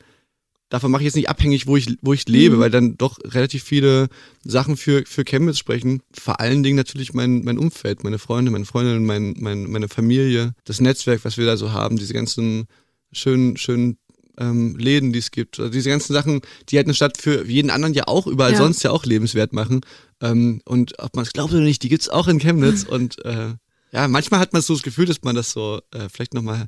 [0.70, 2.60] davon mache ich jetzt nicht abhängig, wo ich, wo ich lebe, mhm.
[2.60, 4.08] weil dann doch relativ viele
[4.44, 6.02] Sachen für, für Chemnitz sprechen.
[6.12, 10.54] Vor allen Dingen natürlich mein, mein Umfeld, meine Freunde, meine Freundinnen, mein, mein, meine Familie,
[10.66, 12.68] das Netzwerk, was wir da so haben, diese ganzen
[13.12, 13.98] schönen, schönen
[14.38, 15.60] ähm, Läden, die es gibt.
[15.60, 18.58] Also diese ganzen Sachen, die halt eine Stadt für jeden anderen ja auch überall ja.
[18.58, 19.82] sonst ja auch lebenswert machen.
[20.22, 22.84] Ähm, und ob man es glaubt oder nicht, die gibt's auch in Chemnitz.
[22.90, 23.54] und äh,
[23.92, 26.68] ja, manchmal hat man so das Gefühl, dass man das so äh, vielleicht nochmal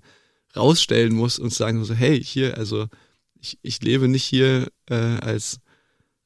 [0.56, 2.88] rausstellen muss und sagen so, hey, hier, also
[3.42, 5.60] ich, ich lebe nicht hier äh, als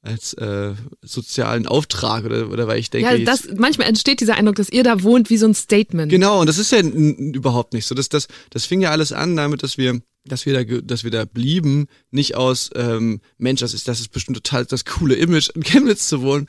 [0.05, 3.17] als äh, sozialen Auftrag oder, oder weil ich denke.
[3.17, 6.11] Ja, das, manchmal entsteht dieser Eindruck, dass ihr da wohnt wie so ein Statement.
[6.11, 7.95] Genau, und das ist ja überhaupt nicht so.
[7.95, 11.09] Das, das, das fing ja alles an damit, dass wir, dass wir da, dass wir
[11.09, 15.49] da blieben, nicht aus ähm, Mensch, das ist, das ist bestimmt total das coole Image,
[15.55, 16.47] in Chemnitz zu wohnen.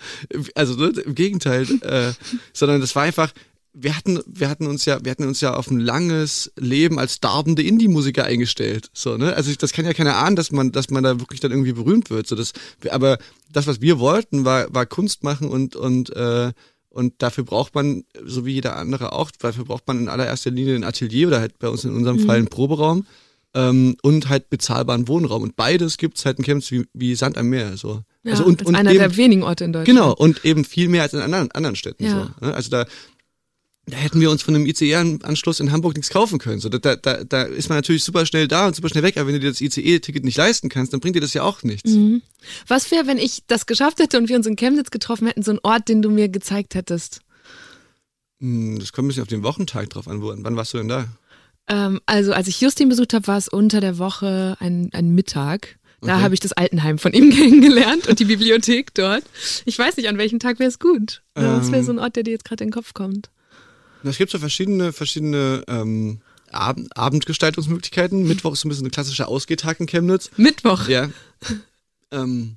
[0.55, 2.13] Also ne, im Gegenteil, äh,
[2.53, 3.33] sondern das war einfach,
[3.79, 7.21] wir hatten, wir hatten uns ja, wir hatten uns ja auf ein langes Leben als
[7.21, 8.89] darbende Indie-Musiker eingestellt.
[8.95, 9.35] So, ne?
[9.35, 12.09] Also das kann ja keiner ahnen, dass man, dass man da wirklich dann irgendwie berühmt
[12.09, 12.27] wird.
[12.27, 12.55] So, das,
[12.91, 13.19] aber
[13.53, 16.53] das, was wir wollten, war, war Kunst machen und, und, äh,
[16.89, 20.77] und dafür braucht man, so wie jeder andere auch, dafür braucht man in allererster Linie
[20.77, 22.27] ein Atelier oder halt bei uns in unserem mhm.
[22.27, 23.05] Fall einen Proberaum
[23.53, 25.43] ähm, und halt bezahlbaren Wohnraum.
[25.43, 27.77] Und beides gibt's halt in Chemnitz wie, wie Sand am Meer.
[27.77, 28.01] So.
[28.23, 29.99] Ja, also und, und einer eben, der wenigen Orte in Deutschland.
[29.99, 32.05] Genau, und eben viel mehr als in anderen, anderen Städten.
[32.05, 32.33] Ja.
[32.41, 32.55] So, ne?
[32.55, 32.87] Also da,
[33.89, 36.59] da hätten wir uns von einem ICE-Anschluss in Hamburg nichts kaufen können.
[36.61, 39.29] So, da, da, da ist man natürlich super schnell da und super schnell weg, aber
[39.29, 41.93] wenn du dir das ICE-Ticket nicht leisten kannst, dann bringt dir das ja auch nichts.
[41.93, 42.23] Mhm.
[42.67, 45.53] Was wäre, wenn ich das geschafft hätte und wir uns in Chemnitz getroffen hätten, so
[45.53, 47.21] ein Ort, den du mir gezeigt hättest?
[48.41, 50.21] Hm, das kommt ein bisschen auf den Wochentag drauf an.
[50.23, 51.07] Wann warst du denn da?
[51.69, 55.79] Ähm, also als ich Justin besucht habe, war es unter der Woche ein, ein Mittag.
[56.03, 56.23] Da Okay.
[56.23, 59.25] habe ich das Altenheim von ihm kennengelernt und die Bibliothek dort.
[59.65, 61.23] Ich weiß nicht, an welchem Tag wäre es gut.
[61.35, 61.85] Das wäre Ähm.
[61.85, 63.31] so ein Ort, der dir jetzt gerade in den Kopf kommt.
[64.05, 66.21] Es gibt so verschiedene, verschiedene ähm,
[66.53, 68.27] Abend, Abendgestaltungsmöglichkeiten.
[68.27, 70.31] Mittwoch ist so ein bisschen ein klassischer Ausgehtag in Chemnitz.
[70.37, 70.87] Mittwoch.
[70.89, 71.11] Ja.
[72.11, 72.57] ähm,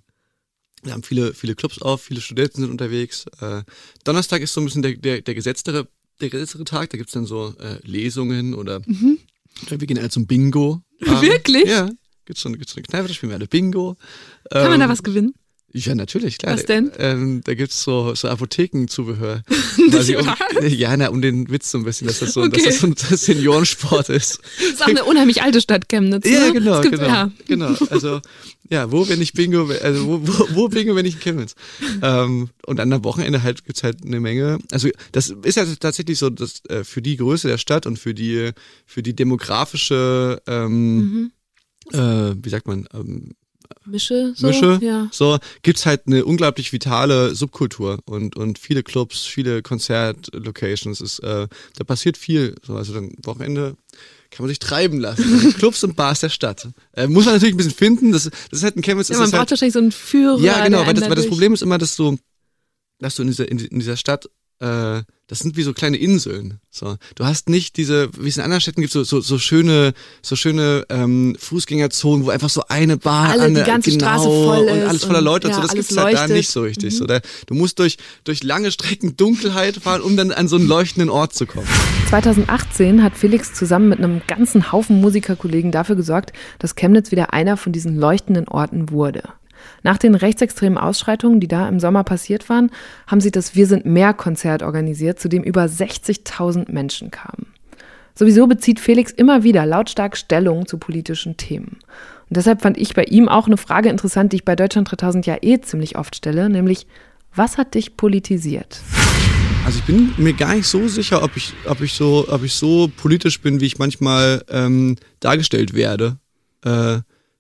[0.84, 3.26] wir haben viele, viele Clubs auf, viele Studenten sind unterwegs.
[3.42, 3.64] Äh,
[4.04, 5.88] Donnerstag ist so ein bisschen der, der, der gesetztere,
[6.22, 6.90] der gesetztere Tag.
[6.92, 8.82] Da gibt's dann so äh, Lesungen oder
[9.66, 10.82] oder wir gehen alle zum Bingo.
[11.02, 11.66] Ähm, Wirklich?
[11.66, 11.90] Ja.
[12.26, 13.98] Gibt's eine- gibt's so eine Kneipe, da spielen wir alle Bingo.
[14.52, 15.34] Kann man Ähm, da was gewinnen?
[15.72, 16.56] Ja, natürlich, klar.
[16.56, 16.92] Was denn?
[16.98, 19.44] Ähm, da gibt's so, so Apothekenzubehör.
[19.90, 22.64] Um, ja, na, um den Witz so ein bisschen, dass das so, Okay.
[22.64, 24.40] dass das so ein Seniorensport ist.
[24.58, 26.26] Das ist auch eine unheimlich alte Stadt, Chemnitz.
[26.26, 26.32] Ne?
[26.32, 27.08] Ja, genau, gibt, genau.
[27.08, 27.32] Ja.
[27.48, 27.76] Genau.
[27.90, 28.22] Also,
[28.70, 31.56] ja, wo wenn ich Bingo, also wo, wo, wo Bingo, wenn ich in Chemnitz?
[32.02, 34.60] Ähm, und dann am Wochenende halt gibt's halt eine Menge.
[34.72, 38.14] Also, das ist ja tatsächlich so, dass äh, für die Größe der Stadt und für
[38.14, 38.52] die,
[38.86, 41.32] für die demografische, ähm,
[41.92, 43.32] äh, wie sagt man, ähm,
[43.86, 44.34] Mische.
[44.36, 44.48] So?
[44.48, 44.80] Mische.
[44.82, 45.08] Ja.
[45.12, 51.02] So gibt's halt eine unglaublich vitale Subkultur und und viele Clubs, viele Konzertlocations.
[51.02, 52.56] Ist äh, da passiert viel.
[52.66, 53.76] So also dann Wochenende
[54.32, 55.54] kann man sich treiben lassen.
[55.58, 56.68] Clubs und Bars der Stadt.
[56.94, 58.12] Äh, muss man natürlich ein bisschen finden.
[58.12, 59.10] Das, das ist halt ein Chemnitz.
[59.10, 60.40] ja, man das braucht halt, wahrscheinlich so einen Führer.
[60.40, 60.86] ja, genau.
[60.86, 62.18] Weil das, weil das Problem ist immer, dass du,
[63.00, 64.30] dass du in dieser in dieser Stadt
[64.60, 66.60] äh, das sind wie so kleine Inseln.
[66.72, 69.94] So, du hast nicht diese, wie es in anderen Städten gibt, so so, so schöne,
[70.24, 74.24] so schöne ähm, Fußgängerzonen, wo einfach so eine Bar Alle, an die ganze genau, Straße
[74.24, 75.62] voll und ist alles voller und, Leute und ja, so.
[75.62, 76.94] Das alles gibt's halt da nicht so richtig.
[76.94, 76.98] Mhm.
[76.98, 80.68] So, da, du musst durch durch lange Strecken Dunkelheit fahren, um dann an so einen
[80.68, 81.68] leuchtenden Ort zu kommen.
[82.10, 87.56] 2018 hat Felix zusammen mit einem ganzen Haufen Musikerkollegen dafür gesorgt, dass Chemnitz wieder einer
[87.56, 89.24] von diesen leuchtenden Orten wurde.
[89.84, 92.72] Nach den rechtsextremen Ausschreitungen, die da im Sommer passiert waren,
[93.08, 97.48] haben sie das Wir sind mehr Konzert organisiert, zu dem über 60.000 Menschen kamen.
[98.16, 101.78] Sowieso bezieht Felix immer wieder lautstark Stellung zu politischen Themen.
[102.30, 105.26] Und deshalb fand ich bei ihm auch eine Frage interessant, die ich bei Deutschland 3000
[105.26, 106.86] ja eh ziemlich oft stelle, nämlich,
[107.34, 108.82] was hat dich politisiert?
[109.66, 112.54] Also ich bin mir gar nicht so sicher, ob ich, ob ich so, ob ich
[112.56, 116.18] so politisch bin, wie ich manchmal ähm, dargestellt werde.
[116.66, 117.00] Äh,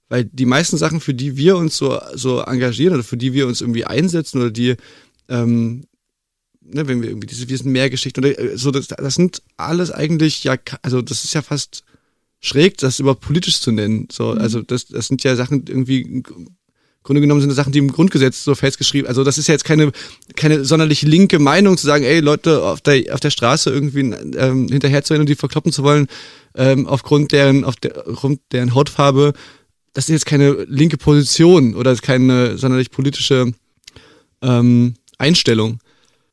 [0.10, 3.48] weil die meisten Sachen, für die wir uns so, so engagieren oder für die wir
[3.48, 4.76] uns irgendwie einsetzen oder die,
[5.30, 5.86] ähm,
[6.62, 9.42] ne, wenn wir irgendwie diese Wir sind mehr Geschichten oder äh, so, das, das sind
[9.58, 11.84] alles eigentlich ja, also das ist ja fast
[12.40, 14.08] schräg, das überhaupt politisch zu nennen.
[14.12, 16.24] So, also das, das sind ja Sachen irgendwie im
[17.04, 19.08] Grunde genommen sind das Sachen, die im Grundgesetz so festgeschrieben.
[19.08, 19.92] Also das ist ja jetzt keine
[20.36, 24.68] keine sonderlich linke Meinung zu sagen, ey Leute auf der auf der Straße irgendwie ähm,
[24.68, 26.08] hinterherzurennen und die verkloppen zu wollen
[26.56, 29.34] ähm, aufgrund deren auf der, aufgrund deren Hautfarbe.
[30.00, 33.52] Das ist jetzt keine linke Position oder keine sonderlich politische
[34.42, 35.80] ähm, Einstellung.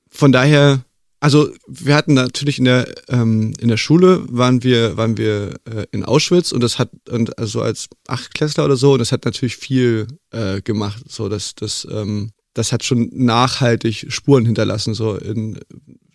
[0.08, 0.84] Von daher,
[1.18, 5.84] also wir hatten natürlich in der ähm, in der Schule waren wir waren wir äh,
[5.90, 9.56] in Auschwitz und das hat und also als Achtklässler oder so und das hat natürlich
[9.56, 11.02] viel äh, gemacht.
[11.08, 15.58] So dass das ähm, das hat schon nachhaltig Spuren hinterlassen so in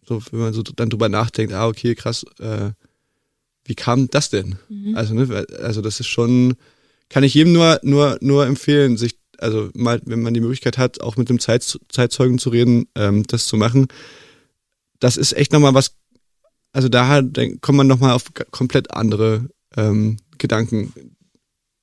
[0.08, 1.52] so wenn man so dann drüber nachdenkt.
[1.52, 2.26] Ah okay krass.
[2.40, 2.72] Äh,
[3.66, 4.56] wie kam das denn?
[4.96, 6.56] Also ne, also das ist schon
[7.12, 11.02] kann ich jedem nur nur nur empfehlen sich also mal, wenn man die Möglichkeit hat,
[11.02, 13.88] auch mit einem Zeit, Zeitzeugen zu reden, ähm, das zu machen,
[15.00, 15.96] das ist echt nochmal was,
[16.74, 17.22] also da
[17.60, 20.94] kommt man nochmal auf komplett andere ähm, Gedanken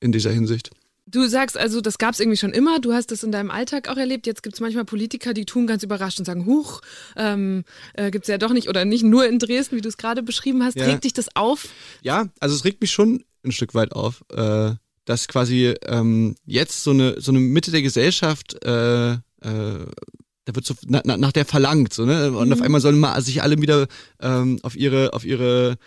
[0.00, 0.70] in dieser Hinsicht.
[1.10, 3.88] Du sagst also, das gab es irgendwie schon immer, du hast das in deinem Alltag
[3.88, 4.26] auch erlebt.
[4.26, 6.82] Jetzt gibt es manchmal Politiker, die tun ganz überrascht und sagen, huch,
[7.16, 7.64] ähm,
[7.94, 10.22] äh, gibt es ja doch nicht oder nicht nur in Dresden, wie du es gerade
[10.22, 10.76] beschrieben hast.
[10.76, 10.84] Ja.
[10.84, 11.68] Regt dich das auf?
[12.02, 14.72] Ja, also es regt mich schon ein Stück weit auf, äh,
[15.08, 20.66] dass quasi ähm, jetzt so eine so eine Mitte der Gesellschaft äh, äh, da wird
[20.66, 23.60] so na, na, nach der verlangt so ne und auf einmal sollen mal sich alle
[23.60, 23.86] wieder
[24.20, 25.78] ähm, auf ihre auf ihre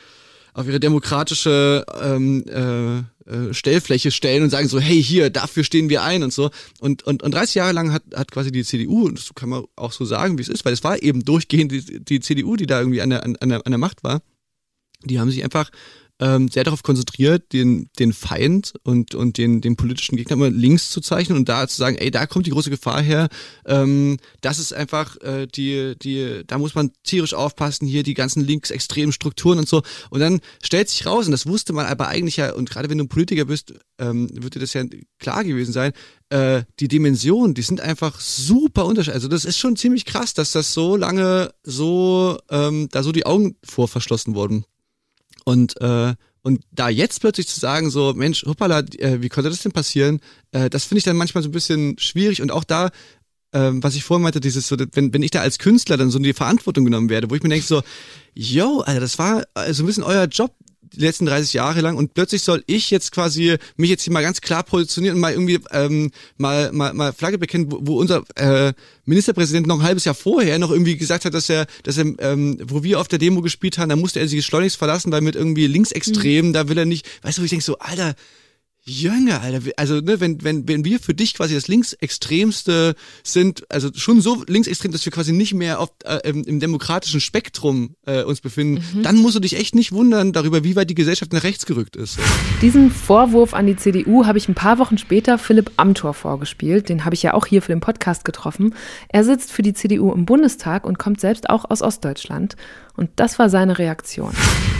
[0.54, 5.88] auf ihre demokratische ähm, äh, äh, Stellfläche stellen und sagen so, hey, hier, dafür stehen
[5.90, 6.50] wir ein und so.
[6.82, 9.64] Und, und, und 30 Jahre lang hat, hat quasi die CDU, und das kann man
[9.78, 12.66] auch so sagen, wie es ist, weil es war eben durchgehend die, die CDU, die
[12.66, 14.22] da irgendwie an der, an, der, an der Macht war,
[15.06, 15.72] die haben sich einfach
[16.22, 20.92] ähm, sehr darauf konzentriert, den, den Feind und, und den, den politischen Gegner immer links
[20.92, 23.28] zu zeichnen und da zu sagen, ey, da kommt die große Gefahr her.
[23.66, 28.46] Ähm, das ist einfach äh, die, die, da muss man tierisch aufpassen, hier die ganzen
[28.46, 29.82] linksextremen Strukturen und so.
[30.12, 33.00] Und dann stellt sich raus, und das wusste man aber eigentlich ja, und gerade wenn
[33.00, 34.84] du ein Politiker bist, ähm, wird dir das ja
[35.18, 35.92] klar gewesen sein,
[36.30, 39.16] äh, die Dimensionen, die sind einfach super unterschiedlich.
[39.16, 43.26] Also das ist schon ziemlich krass, dass das so lange so, ähm, da so die
[43.26, 44.66] Augen vor verschlossen wurden.
[45.46, 49.62] Und, äh, und da jetzt plötzlich zu sagen, so, Mensch, hoppala, äh, wie konnte das
[49.62, 50.20] denn passieren?
[50.52, 52.42] Äh, das finde ich dann manchmal so ein bisschen schwierig.
[52.42, 52.90] Und auch da,
[53.54, 56.18] ähm, was ich vorhin meinte, dieses, so, wenn, wenn ich da als Künstler dann so
[56.18, 57.82] in die Verantwortung genommen werde, wo ich mir denke, so,
[58.34, 60.56] yo, Alter, das war äh, so ein bisschen euer Job,
[60.94, 64.22] die letzten 30 Jahre lang und plötzlich soll ich jetzt quasi mich jetzt hier mal
[64.22, 68.24] ganz klar positionieren und mal irgendwie ähm, mal, mal, mal Flagge bekennen, wo, wo unser
[68.36, 68.74] äh,
[69.06, 72.58] Ministerpräsident noch ein halbes Jahr vorher noch irgendwie gesagt hat, dass er, dass er, ähm,
[72.64, 75.36] wo wir auf der Demo gespielt haben, da musste er sich schleunigst verlassen, weil mit
[75.36, 76.54] irgendwie Linksextremen, mhm.
[76.54, 78.16] da will er nicht, weißt du, wo ich denke so, Alter,
[78.84, 79.72] Jünger, Alter.
[79.78, 84.44] Also, ne, wenn, wenn, wenn wir für dich quasi das Linksextremste sind, also schon so
[84.48, 88.84] linksextrem, dass wir quasi nicht mehr auf, äh, im, im, demokratischen Spektrum äh, uns befinden,
[88.94, 89.04] mhm.
[89.04, 91.96] dann musst du dich echt nicht wundern darüber, wie weit die Gesellschaft nach rechts gerückt
[91.96, 92.18] ist.
[92.64, 96.90] Diesen Vorwurf an die CDU habe ich ein paar Wochen später Philipp Amthor vorgespielt.
[96.90, 98.74] Den habe ich ja auch hier für den Podcast getroffen.
[99.10, 102.56] Er sitzt für die CDU im Bundestag und kommt selbst auch aus Ostdeutschland.
[102.98, 104.34] Und das war seine Reaktion.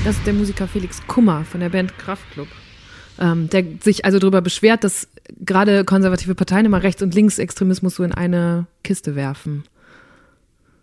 [0.04, 2.48] Das ist der Musiker Felix Kummer von der Band Kraftklub
[3.22, 5.08] ähm, der sich also darüber beschwert, dass
[5.40, 9.64] gerade konservative Parteien immer Rechts- und Linksextremismus so in eine Kiste werfen.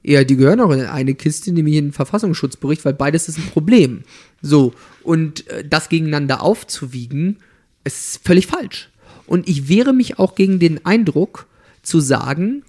[0.05, 3.51] Ja, die gehören auch in eine Kiste, nämlich in den Verfassungsschutzbericht, weil beides ist ein
[3.51, 4.05] Problem.
[4.41, 4.73] So,
[5.03, 7.39] und äh, das gegeneinander aufzuwiegen,
[7.85, 8.89] ist völlig falsch.
[9.27, 11.47] Und ich wehre mich auch gegen den Eindruck,
[11.83, 12.65] zu sagen,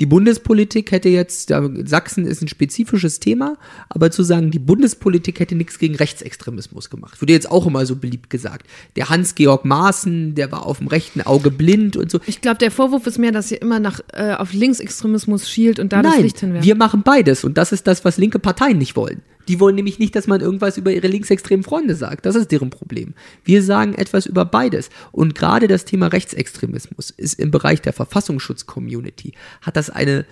[0.00, 1.52] die Bundespolitik hätte jetzt,
[1.84, 3.58] Sachsen ist ein spezifisches Thema,
[3.90, 7.20] aber zu sagen, die Bundespolitik hätte nichts gegen Rechtsextremismus gemacht.
[7.20, 8.66] Wurde jetzt auch immer so beliebt gesagt.
[8.96, 12.18] Der Hans-Georg Maaßen, der war auf dem rechten Auge blind und so.
[12.26, 15.92] Ich glaube, der Vorwurf ist mehr, dass ihr immer nach, äh, auf Linksextremismus schielt und
[15.92, 16.66] da Nein, das Licht hinwerft.
[16.66, 19.20] wir machen beides und das ist das, was linke Parteien nicht wollen.
[19.48, 22.26] Die wollen nämlich nicht, dass man irgendwas über ihre linksextremen Freunde sagt.
[22.26, 23.14] Das ist deren Problem.
[23.44, 24.90] Wir sagen etwas über beides.
[25.12, 30.24] Und gerade das Thema Rechtsextremismus ist im Bereich der Verfassungsschutz-Community, hat das eine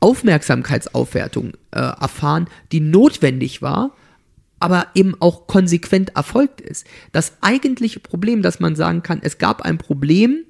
[0.00, 3.96] Aufmerksamkeitsaufwertung äh, erfahren, die notwendig war,
[4.60, 6.86] aber eben auch konsequent erfolgt ist.
[7.12, 10.44] Das eigentliche Problem, dass man sagen kann, es gab ein Problem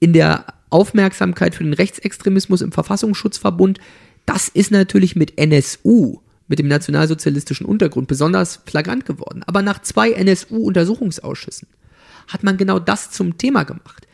[0.00, 3.78] in der Aufmerksamkeit für den Rechtsextremismus im Verfassungsschutzverbund,
[4.26, 9.42] das ist natürlich mit NSU mit dem nationalsozialistischen Untergrund besonders flagrant geworden.
[9.46, 11.68] Aber nach zwei NSU-Untersuchungsausschüssen
[12.28, 14.05] hat man genau das zum Thema gemacht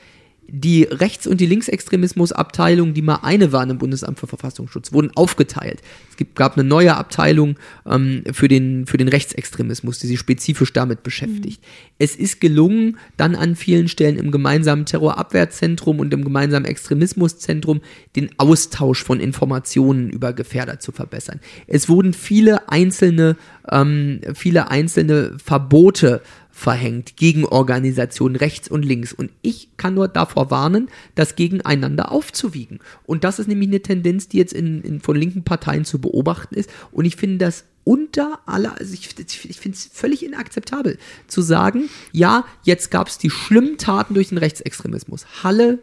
[0.54, 5.80] die Rechts- und die Linksextremismusabteilung, die mal eine waren im Bundesamt für Verfassungsschutz, wurden aufgeteilt.
[6.10, 10.74] Es gibt, gab eine neue Abteilung ähm, für, den, für den Rechtsextremismus, die sich spezifisch
[10.74, 11.62] damit beschäftigt.
[11.62, 11.94] Mhm.
[11.98, 17.80] Es ist gelungen, dann an vielen Stellen im gemeinsamen Terrorabwehrzentrum und im gemeinsamen Extremismuszentrum
[18.14, 21.40] den Austausch von Informationen über Gefährder zu verbessern.
[21.66, 23.36] Es wurden viele einzelne,
[23.70, 26.20] ähm, viele einzelne Verbote
[26.52, 29.12] verhängt gegen Organisationen rechts und links.
[29.12, 32.78] Und ich kann nur davor warnen, das gegeneinander aufzuwiegen.
[33.04, 36.54] Und das ist nämlich eine Tendenz, die jetzt in, in von linken Parteien zu beobachten
[36.54, 36.70] ist.
[36.92, 41.88] Und ich finde das unter aller, also ich, ich finde es völlig inakzeptabel zu sagen,
[42.12, 45.42] ja, jetzt gab es die schlimmen Taten durch den Rechtsextremismus.
[45.42, 45.78] Halle,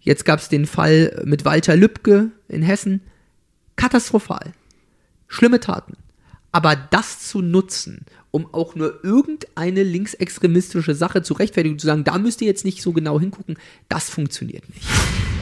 [0.00, 3.00] jetzt gab es den Fall mit Walter Lübcke in Hessen.
[3.76, 4.52] Katastrophal.
[5.26, 5.96] Schlimme Taten.
[6.56, 12.16] Aber das zu nutzen, um auch nur irgendeine linksextremistische Sache zu rechtfertigen, zu sagen, da
[12.16, 13.58] müsst ihr jetzt nicht so genau hingucken,
[13.90, 14.86] das funktioniert nicht.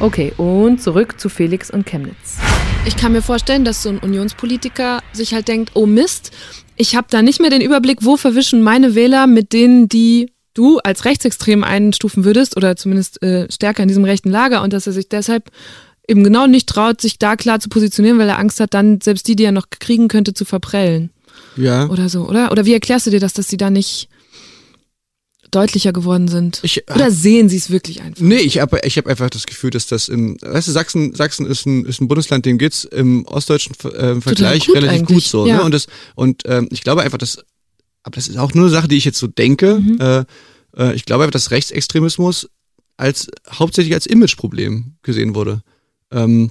[0.01, 2.39] Okay, und zurück zu Felix und Chemnitz.
[2.85, 6.33] Ich kann mir vorstellen, dass so ein Unionspolitiker sich halt denkt, oh Mist,
[6.75, 10.79] ich habe da nicht mehr den Überblick, wo verwischen meine Wähler mit denen, die du
[10.79, 14.93] als rechtsextrem einstufen würdest oder zumindest äh, stärker in diesem rechten Lager und dass er
[14.93, 15.53] sich deshalb
[16.09, 19.27] eben genau nicht traut, sich da klar zu positionieren, weil er Angst hat, dann selbst
[19.29, 21.11] die, die er noch kriegen könnte, zu verprellen.
[21.57, 21.89] Ja.
[21.89, 22.53] Oder so, oder?
[22.53, 24.09] Oder wie erklärst du dir das, dass sie da nicht
[25.51, 26.61] deutlicher geworden sind?
[26.63, 28.21] Ich, Oder sehen sie es wirklich einfach?
[28.21, 31.47] Nee, ich habe ich hab einfach das Gefühl, dass das im, weißt du, Sachsen, Sachsen
[31.47, 35.17] ist ein, ist ein Bundesland, dem geht's im ostdeutschen äh, Vergleich gut relativ eigentlich.
[35.17, 35.45] gut so.
[35.45, 35.51] Ne?
[35.51, 35.57] Ja.
[35.59, 35.63] Ne?
[35.65, 35.87] Und, das,
[36.17, 37.39] und ähm, ich glaube einfach, dass,
[38.03, 39.81] aber das ist auch nur eine Sache, die ich jetzt so denke.
[39.81, 39.99] Mhm.
[40.01, 40.25] Äh,
[40.77, 42.49] äh, ich glaube einfach, dass Rechtsextremismus
[42.97, 45.63] als hauptsächlich als Imageproblem gesehen wurde.
[46.13, 46.51] Ähm,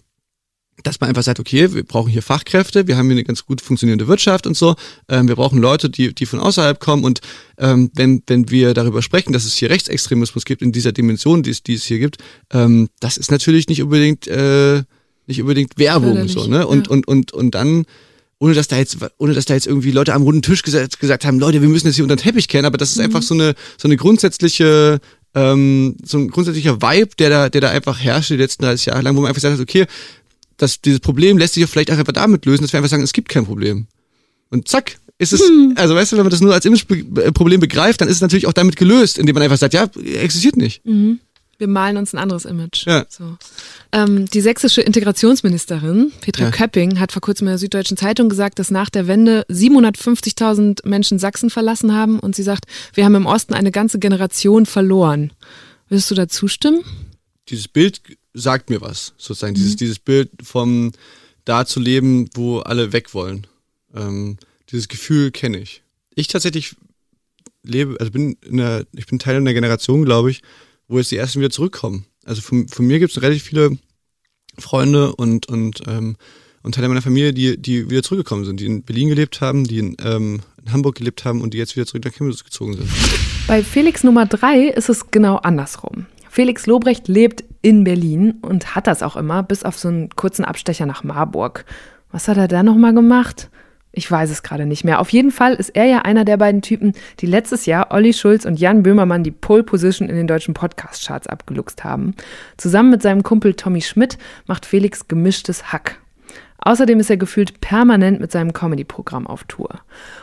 [0.82, 3.62] dass man einfach sagt, okay, wir brauchen hier Fachkräfte, wir haben hier eine ganz gut
[3.62, 4.76] funktionierende Wirtschaft und so,
[5.08, 7.22] ähm, wir brauchen Leute, die, die von außerhalb kommen und
[7.58, 11.52] ähm, wenn, wenn wir darüber sprechen, dass es hier Rechtsextremismus gibt in dieser Dimension, die
[11.52, 12.18] es, die es hier gibt,
[12.52, 14.84] ähm, das ist natürlich nicht unbedingt, äh,
[15.28, 16.68] nicht unbedingt Werbung, so, ne?
[16.68, 16.92] Und, ja.
[16.92, 17.86] und, und, und dann
[18.40, 21.24] ohne dass da jetzt, ohne dass da jetzt irgendwie Leute am runden Tisch gesagt, gesagt
[21.24, 23.34] haben, Leute, wir müssen das hier unter den Teppich kennen, aber das ist einfach so
[23.34, 25.00] eine, so eine grundsätzliche,
[25.36, 29.02] ähm, so ein grundsätzlicher Vibe, der da, der da einfach herrscht die letzten 30 Jahre
[29.02, 29.86] lang, wo man einfach sagt, okay,
[30.58, 33.04] das, dieses Problem lässt sich ja vielleicht auch einfach damit lösen, dass wir einfach sagen,
[33.04, 33.88] es gibt kein Problem.
[34.50, 35.42] Und zack, ist es,
[35.76, 38.54] also weißt du, wenn man das nur als Imageproblem begreift, dann ist es natürlich auch
[38.54, 40.86] damit gelöst, indem man einfach sagt, ja, existiert nicht.
[40.86, 41.20] Mhm.
[41.64, 42.86] Wir malen uns ein anderes Image.
[42.86, 43.06] Ja.
[43.08, 43.38] So.
[43.94, 46.52] Ähm, die sächsische Integrationsministerin Petra Ja.
[46.52, 51.20] Köpping hat vor kurzem in der Süddeutschen Zeitung gesagt, dass nach der Wende 750.000 Menschen
[51.20, 55.32] Sachsen verlassen haben und sie sagt, wir haben im Osten eine ganze Generation verloren.
[55.88, 56.84] Würdest du da zustimmen?
[57.48, 58.02] Dieses Bild
[58.34, 59.54] sagt mir was, sozusagen.
[59.54, 60.92] Dieses, dieses Bild vom
[61.46, 63.48] da zu leben, wo alle weg wollen.
[63.96, 64.38] Ähm,
[64.70, 65.82] dieses Gefühl kenne ich.
[66.14, 66.76] Ich tatsächlich
[67.64, 70.42] lebe, also bin in der, ich bin Teil einer Generation, glaube ich,
[70.88, 72.06] wo jetzt die ersten wieder zurückkommen.
[72.26, 73.78] Also von, von mir gibt es relativ viele
[74.58, 76.16] Freunde und, und, ähm,
[76.62, 79.80] und Teile meiner Familie, die, die wieder zurückgekommen sind, die in Berlin gelebt haben, die
[79.80, 82.90] in, ähm, in Hamburg gelebt haben und die jetzt wieder zurück nach Chemnitz gezogen sind.
[83.48, 86.06] Bei Felix Nummer drei ist es genau andersrum.
[86.30, 90.46] Felix Lobrecht lebt in Berlin und hat das auch immer, bis auf so einen kurzen
[90.46, 91.66] Abstecher nach Marburg.
[92.12, 93.50] Was hat er da nochmal gemacht?
[93.96, 95.00] Ich weiß es gerade nicht mehr.
[95.00, 98.44] Auf jeden Fall ist er ja einer der beiden Typen, die letztes Jahr Olli Schulz
[98.44, 102.16] und Jan Böhmermann die Pole Position in den deutschen Podcast-Charts abgeluchst haben.
[102.58, 106.03] Zusammen mit seinem Kumpel Tommy Schmidt macht Felix gemischtes Hack.
[106.60, 109.70] Außerdem ist er gefühlt permanent mit seinem Comedy-Programm auf Tour.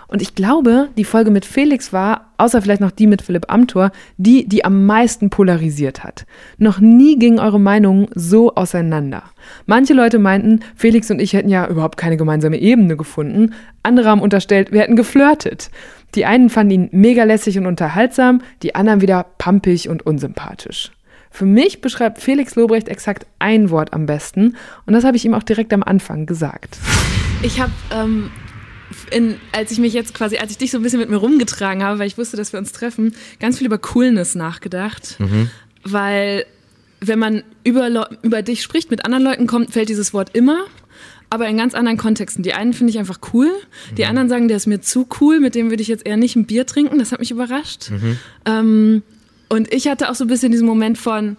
[0.08, 3.92] Und ich glaube, die Folge mit Felix war, außer vielleicht noch die mit Philipp Amthor,
[4.16, 6.24] die, die am meisten polarisiert hat.
[6.56, 9.24] Noch nie gingen eure Meinungen so auseinander.
[9.66, 13.54] Manche Leute meinten, Felix und ich hätten ja überhaupt keine gemeinsame Ebene gefunden.
[13.82, 15.70] Andere haben unterstellt, wir hätten geflirtet.
[16.14, 20.90] Die einen fanden ihn mega lässig und unterhaltsam, die anderen wieder pampig und unsympathisch.
[21.30, 25.34] Für mich beschreibt Felix Lobrecht exakt ein Wort am besten und das habe ich ihm
[25.34, 26.78] auch direkt am Anfang gesagt.
[27.42, 28.30] Ich habe, ähm,
[29.52, 31.98] als ich mich jetzt quasi, als ich dich so ein bisschen mit mir rumgetragen habe,
[31.98, 35.16] weil ich wusste, dass wir uns treffen, ganz viel über Coolness nachgedacht.
[35.84, 36.44] Weil
[37.00, 40.64] wenn man über, über dich spricht, mit anderen Leuten kommt, fällt dieses Wort immer.
[41.32, 42.42] Aber in ganz anderen Kontexten.
[42.42, 43.48] Die einen finde ich einfach cool,
[43.96, 46.34] die anderen sagen, der ist mir zu cool, mit dem würde ich jetzt eher nicht
[46.34, 46.98] ein Bier trinken.
[46.98, 47.90] Das hat mich überrascht.
[48.44, 49.02] Ähm,
[49.50, 51.36] und ich hatte auch so ein bisschen diesen Moment von,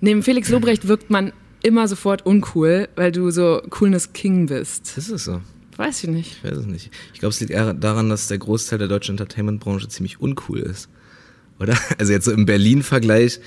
[0.00, 4.96] neben Felix Lobrecht wirkt man immer sofort uncool, weil du so Coolness King bist.
[4.96, 5.40] Das ist so.
[5.76, 6.36] Weiß ich nicht.
[6.38, 6.90] Ich weiß es nicht.
[7.12, 10.88] Ich glaube, es liegt eher daran, dass der Großteil der deutschen Entertainment-Branche ziemlich uncool ist.
[11.60, 11.78] Oder?
[11.98, 13.40] Also jetzt so im Berlin-Vergleich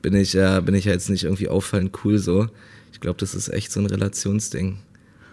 [0.00, 2.46] bin ich ja, bin ich ja jetzt nicht irgendwie auffallend cool so.
[2.92, 4.78] Ich glaube, das ist echt so ein Relationsding.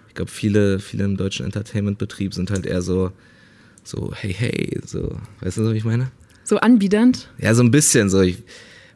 [0.08, 3.12] Ich glaube, viele, viele im deutschen Entertainment-Betrieb sind halt eher so,
[3.84, 6.12] so, hey, hey, so, weißt du, was ich meine?
[6.46, 7.28] So anbiedernd.
[7.38, 8.22] Ja, so ein bisschen so.
[8.22, 8.38] Ich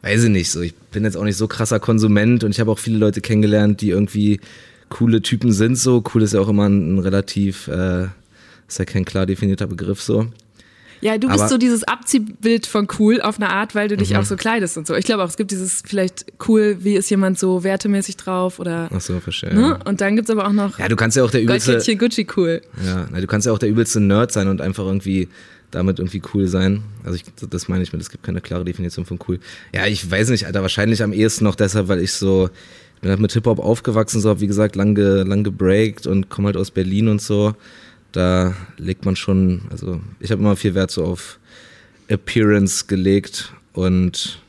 [0.01, 0.62] weiß ich nicht so.
[0.62, 3.81] Ich bin jetzt auch nicht so krasser Konsument und ich habe auch viele Leute kennengelernt,
[3.81, 4.39] die irgendwie
[4.88, 5.75] coole Typen sind.
[5.75, 8.05] So cool ist ja auch immer ein, ein relativ, äh,
[8.67, 10.27] ist ja kein klar definierter Begriff so.
[11.01, 14.17] Ja, du bist Aber- so dieses Abziehbild von cool auf eine Art, weil du dich
[14.17, 14.95] auch so kleidest und so.
[14.95, 18.89] Ich glaube auch, es gibt dieses vielleicht cool, wie ist jemand so wertemäßig drauf oder.
[18.93, 19.53] Ach so, verstehe.
[19.55, 19.79] Ne?
[19.85, 22.62] Und dann gibt's aber auch noch Ja, du kannst ja auch der übelste, Gucci cool.
[22.85, 25.29] ja, na, du kannst ja auch der übelste Nerd sein und einfach irgendwie
[25.71, 26.84] damit irgendwie cool sein.
[27.03, 29.39] Also ich, das meine ich mit, es gibt keine klare Definition von cool.
[29.73, 32.49] Ja, ich weiß nicht, Alter, wahrscheinlich am ehesten noch deshalb, weil ich so,
[32.95, 36.29] ich bin halt mit Hip-Hop aufgewachsen, so hab wie gesagt lang, ge, lang gebreakt und
[36.29, 37.55] komme halt aus Berlin und so.
[38.12, 41.39] Da legt man schon, also ich habe immer viel Wert so auf
[42.08, 44.41] Appearance gelegt und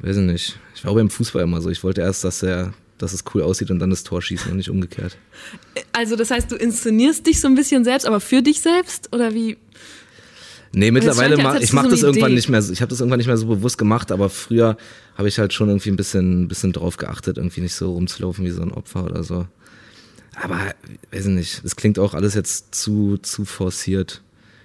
[0.00, 0.58] weiß ich nicht.
[0.74, 1.70] Ich war auch beim Fußball immer so.
[1.70, 4.58] Ich wollte erst, dass er, dass es cool aussieht und dann das Tor schießen und
[4.58, 5.16] nicht umgekehrt.
[5.92, 9.32] Also das heißt, du inszenierst dich so ein bisschen selbst, aber für dich selbst oder
[9.32, 9.56] wie?
[10.74, 12.36] Nee, mittlerweile scheint ja, als mach, hättest ich mache so das irgendwann Idee.
[12.36, 12.62] nicht mehr.
[12.62, 14.76] so- Ich habe das irgendwann nicht mehr so bewusst gemacht, aber früher
[15.16, 18.50] habe ich halt schon irgendwie ein bisschen, bisschen drauf geachtet, irgendwie nicht so rumzulaufen wie
[18.50, 19.46] so ein Opfer oder so.
[20.42, 20.58] Aber
[21.12, 21.64] weiß ich nicht.
[21.64, 24.22] Es klingt auch alles jetzt zu zu forciert.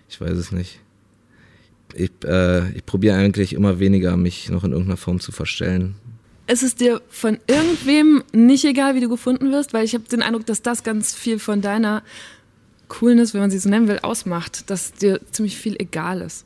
[0.09, 0.79] Ich weiß es nicht.
[1.93, 5.95] Ich, äh, ich probiere eigentlich immer weniger, mich noch in irgendeiner Form zu verstellen.
[6.47, 9.73] Ist es dir von irgendwem nicht egal, wie du gefunden wirst?
[9.73, 12.01] Weil ich habe den Eindruck, dass das ganz viel von deiner
[12.89, 16.45] Coolness, wenn man sie so nennen will, ausmacht, dass dir ziemlich viel egal ist.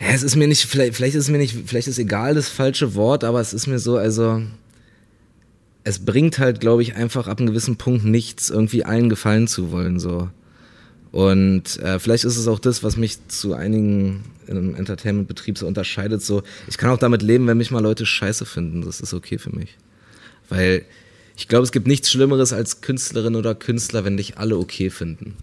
[0.00, 2.94] Ja, es ist mir nicht, vielleicht, vielleicht ist mir nicht, vielleicht ist egal das falsche
[2.94, 4.42] Wort, aber es ist mir so, also
[5.84, 9.70] es bringt halt, glaube ich, einfach ab einem gewissen Punkt nichts, irgendwie allen gefallen zu
[9.70, 10.28] wollen, so.
[11.12, 15.66] Und äh, vielleicht ist es auch das, was mich zu einigen in einem Entertainment-Betrieb so
[15.66, 16.22] unterscheidet.
[16.22, 18.82] So, ich kann auch damit leben, wenn mich mal Leute scheiße finden.
[18.82, 19.76] Das ist okay für mich.
[20.50, 20.84] Weil
[21.36, 25.34] ich glaube, es gibt nichts Schlimmeres als Künstlerin oder Künstler, wenn dich alle okay finden.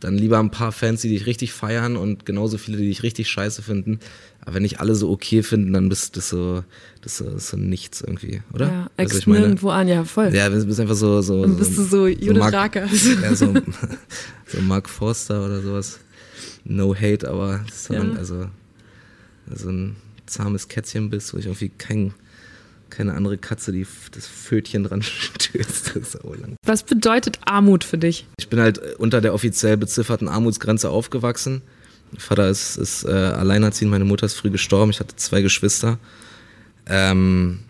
[0.00, 3.28] dann lieber ein paar Fans, die dich richtig feiern und genauso viele, die dich richtig
[3.28, 3.98] scheiße finden.
[4.42, 6.62] Aber wenn nicht alle so okay finden, dann bist du so,
[7.02, 8.66] das ist so, so nichts irgendwie, oder?
[8.68, 9.40] Ja, ex ich meine?
[9.40, 10.32] nirgendwo an, ja, voll.
[10.32, 11.42] Ja, du bist einfach so, so.
[11.42, 13.06] Dann bist du so Judith Mark- Rakers.
[13.22, 13.52] Ja, so,
[14.46, 15.98] so Mark Forster oder sowas.
[16.64, 18.18] No hate, aber das ist dann Ja.
[18.18, 18.46] also
[19.52, 19.96] so ein
[20.26, 22.14] zahmes Kätzchen bist, wo ich irgendwie kein,
[22.90, 25.96] keine andere Katze, die das Fötchen dran stößt.
[25.96, 26.56] Das ist lang.
[26.64, 28.26] Was bedeutet Armut für dich?
[28.38, 31.62] Ich bin halt unter der offiziell bezifferten Armutsgrenze aufgewachsen.
[32.12, 35.98] Mein Vater ist, ist äh, alleinerziehend, meine Mutter ist früh gestorben, ich hatte zwei Geschwister.
[36.86, 37.60] Ähm,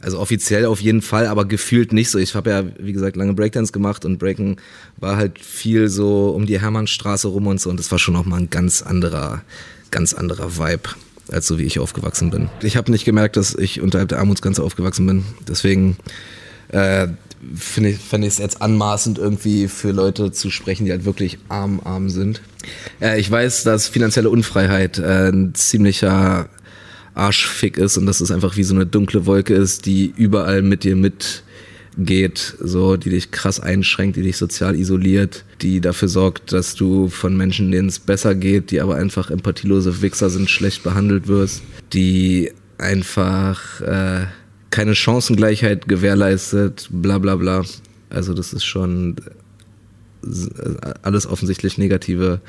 [0.00, 2.18] also offiziell auf jeden Fall, aber gefühlt nicht so.
[2.18, 4.56] Ich habe ja, wie gesagt, lange Breakdance gemacht und Breaken
[4.98, 8.24] war halt viel so um die Hermannstraße rum und so und das war schon auch
[8.24, 9.42] mal ein ganz anderer,
[9.90, 10.90] ganz anderer Vibe,
[11.30, 12.48] als so wie ich aufgewachsen bin.
[12.62, 15.24] Ich habe nicht gemerkt, dass ich unterhalb der Armutsgrenze aufgewachsen bin.
[15.48, 15.96] Deswegen
[16.68, 17.08] äh,
[17.54, 22.10] finde ich es jetzt anmaßend irgendwie für Leute zu sprechen, die halt wirklich arm arm
[22.10, 22.40] sind.
[23.00, 26.48] Äh, ich weiß, dass finanzielle Unfreiheit äh, ein ziemlicher
[27.14, 30.84] Arschfick ist und dass es einfach wie so eine dunkle Wolke ist, die überall mit
[30.84, 30.96] dir
[31.96, 37.08] mitgeht, so die dich krass einschränkt, die dich sozial isoliert, die dafür sorgt, dass du
[37.08, 41.62] von Menschen, denen es besser geht, die aber einfach empathielose Wichser sind, schlecht behandelt wirst,
[41.92, 44.26] die einfach äh,
[44.70, 47.64] keine Chancengleichheit gewährleistet, bla bla bla.
[48.10, 49.16] Also das ist schon
[51.02, 52.40] alles offensichtlich negative,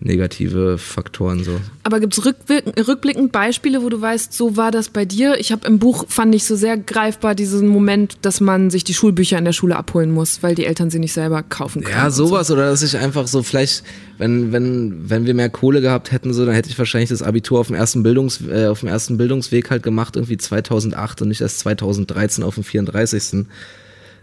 [0.00, 1.60] negative Faktoren so.
[1.82, 5.38] Aber gibt es rückblickend, Beispiele, wo du weißt, so war das bei dir?
[5.38, 8.94] Ich habe im Buch, fand ich so sehr greifbar diesen Moment, dass man sich die
[8.94, 11.96] Schulbücher in der Schule abholen muss, weil die Eltern sie nicht selber kaufen können.
[11.96, 12.26] Ja, und so.
[12.26, 13.84] sowas oder dass ich einfach so vielleicht,
[14.18, 17.60] wenn wenn wenn wir mehr Kohle gehabt hätten, so dann hätte ich wahrscheinlich das Abitur
[17.60, 21.40] auf dem ersten Bildungs äh, auf dem ersten Bildungsweg halt gemacht irgendwie 2008 und nicht
[21.40, 23.46] erst 2013 auf dem 34.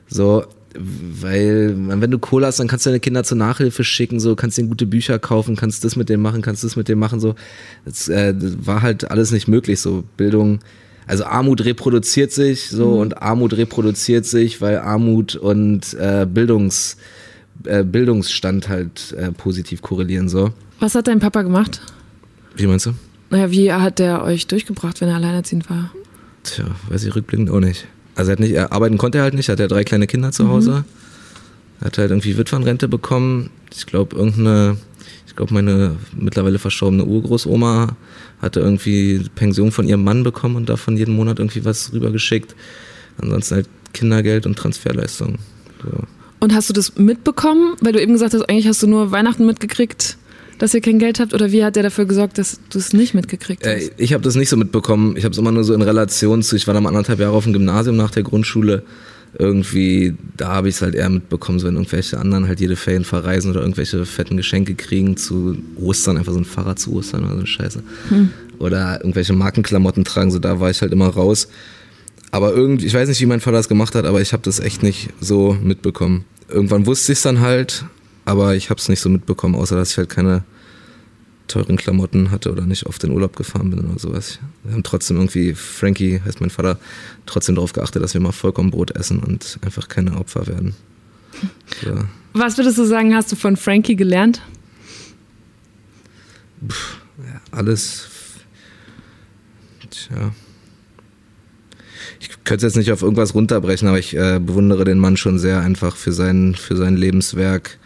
[0.09, 0.45] So
[0.79, 4.57] weil wenn du Kohle hast, dann kannst du deine Kinder zur Nachhilfe schicken, so kannst
[4.57, 7.35] denen gute Bücher kaufen, kannst das mit denen machen, kannst das mit denen machen, so
[7.85, 10.59] das, äh, das war halt alles nicht möglich, so Bildung.
[11.07, 16.97] Also Armut reproduziert sich so und Armut reproduziert sich, weil Armut und äh, Bildungs
[17.63, 20.51] äh, Bildungsstand halt äh, positiv korrelieren so.
[20.79, 21.81] Was hat dein Papa gemacht?
[22.55, 22.93] Wie meinst du?
[23.29, 25.91] Naja, wie hat der euch durchgebracht, wenn er alleinerziehend war?
[26.43, 27.87] Tja, weiß ich rückblickend auch nicht.
[28.17, 30.07] Also er hat nicht, er arbeiten konnte er halt nicht, er hat ja drei kleine
[30.07, 30.83] Kinder zu Hause.
[31.79, 33.51] Er hat halt irgendwie Witwenrente bekommen.
[33.75, 34.77] Ich glaube, irgendeine,
[35.27, 37.95] ich glaube, meine mittlerweile verstorbene Urgroßoma
[38.41, 42.55] hatte irgendwie Pension von ihrem Mann bekommen und davon jeden Monat irgendwie was rübergeschickt.
[43.21, 45.37] Ansonsten halt Kindergeld und Transferleistung.
[45.83, 46.03] So.
[46.39, 47.75] Und hast du das mitbekommen?
[47.81, 50.17] Weil du eben gesagt hast, eigentlich hast du nur Weihnachten mitgekriegt,
[50.57, 51.33] dass ihr kein Geld habt?
[51.33, 53.73] Oder wie hat der dafür gesorgt, dass du es nicht mitgekriegt hast?
[53.73, 55.15] Äh, ich habe das nicht so mitbekommen.
[55.17, 57.35] Ich habe es immer nur so in Relation zu, ich war dann mal anderthalb Jahre
[57.35, 58.83] auf dem Gymnasium nach der Grundschule.
[59.37, 63.03] Irgendwie, da habe ich es halt eher mitbekommen, so wenn irgendwelche anderen halt jede Ferien
[63.03, 67.33] verreisen oder irgendwelche fetten Geschenke kriegen zu Ostern, einfach so ein Fahrrad zu Ostern oder
[67.33, 67.83] so eine Scheiße.
[68.57, 71.49] Oder irgendwelche Markenklamotten tragen, so da war ich halt immer raus.
[72.31, 74.59] Aber irgendwie, ich weiß nicht, wie mein Vater das gemacht hat, aber ich habe das
[74.59, 76.25] echt nicht so mitbekommen.
[76.49, 77.85] Irgendwann wusste ich es dann halt,
[78.27, 80.43] aber ich habe es nicht so mitbekommen, außer dass ich halt keine
[81.47, 84.39] teuren Klamotten hatte oder nicht oft in Urlaub gefahren bin oder sowas.
[84.65, 86.77] Wir haben trotzdem irgendwie, Frankie heißt mein Vater,
[87.25, 90.75] trotzdem darauf geachtet, dass wir mal vollkommen Brot essen und einfach keine Opfer werden.
[91.81, 92.03] So.
[92.33, 94.41] Was würdest du sagen, hast du von Frankie gelernt?
[96.59, 98.09] Ja, alles.
[99.89, 100.33] Tja.
[102.19, 105.39] Ich könnte es jetzt nicht auf irgendwas runterbrechen, aber ich äh, bewundere den Mann schon
[105.39, 107.79] sehr einfach für sein, für sein Lebenswerk.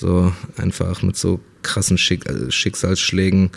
[0.00, 3.50] So einfach mit so krassen Schick äh, Schicksalsschlägen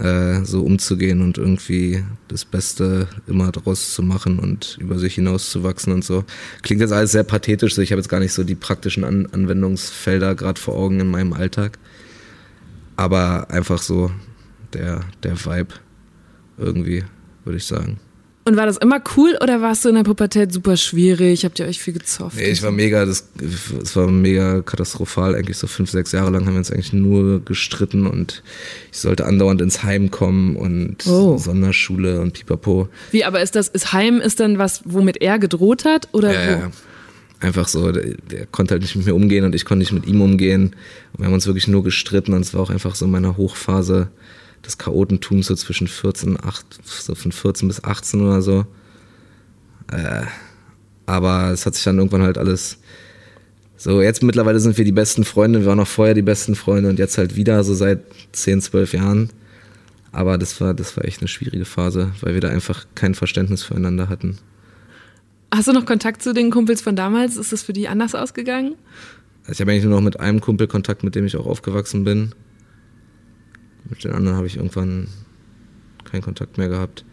[0.00, 5.50] äh, so umzugehen und irgendwie das Beste immer draus zu machen und über sich hinaus
[5.50, 6.24] zu wachsen und so.
[6.62, 9.26] Klingt jetzt alles sehr pathetisch, so ich habe jetzt gar nicht so die praktischen An
[9.26, 11.78] Anwendungsfelder gerade vor Augen in meinem Alltag.
[12.96, 14.10] Aber einfach so
[14.72, 15.74] der, der Vibe
[16.58, 17.04] irgendwie,
[17.44, 18.00] würde ich sagen.
[18.44, 21.44] Und war das immer cool oder warst du in der Pubertät super schwierig?
[21.44, 22.36] Habt ihr euch viel gezofft?
[22.36, 23.28] Nee, ich war mega, das,
[23.82, 25.36] es war mega katastrophal.
[25.36, 28.42] Eigentlich so fünf, sechs Jahre lang haben wir uns eigentlich nur gestritten und
[28.90, 31.38] ich sollte andauernd ins Heim kommen und Oh.
[31.38, 32.88] Sonderschule und pipapo.
[33.12, 36.08] Wie, aber ist das, ist Heim ist dann was, womit er gedroht hat?
[36.12, 36.60] Oder Ja, wo?
[36.62, 36.70] ja.
[37.38, 40.06] Einfach so, der, der konnte halt nicht mit mir umgehen und ich konnte nicht mit
[40.06, 40.74] ihm umgehen.
[41.12, 43.36] Und wir haben uns wirklich nur gestritten und es war auch einfach so in meiner
[43.36, 44.08] Hochphase
[44.64, 48.66] des Chaotentums, so zwischen 14 und 8, so von 14 bis 18 oder so.
[49.90, 50.22] Äh,
[51.06, 52.78] aber es hat sich dann irgendwann halt alles.
[53.76, 56.88] So, jetzt mittlerweile sind wir die besten Freunde, wir waren auch vorher die besten Freunde
[56.88, 58.00] und jetzt halt wieder so seit
[58.32, 59.30] 10, 12 Jahren.
[60.12, 63.62] Aber das war, das war echt eine schwierige Phase, weil wir da einfach kein Verständnis
[63.62, 64.38] füreinander hatten.
[65.52, 67.36] Hast du noch Kontakt zu den Kumpels von damals?
[67.36, 68.76] Ist das für die anders ausgegangen?
[69.42, 72.04] Also ich habe eigentlich nur noch mit einem Kumpel Kontakt, mit dem ich auch aufgewachsen
[72.04, 72.34] bin.
[73.92, 75.06] Mit den anderen habe ich irgendwann
[76.04, 77.04] keinen Kontakt mehr gehabt.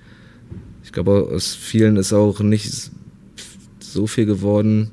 [0.82, 2.89] Ich glaube, aus vielen ist auch nicht
[3.80, 4.91] so viel geworden.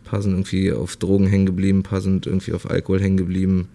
[0.00, 3.18] Ein paar sind irgendwie auf Drogen hängen geblieben, ein paar sind irgendwie auf Alkohol hängen
[3.18, 3.68] geblieben.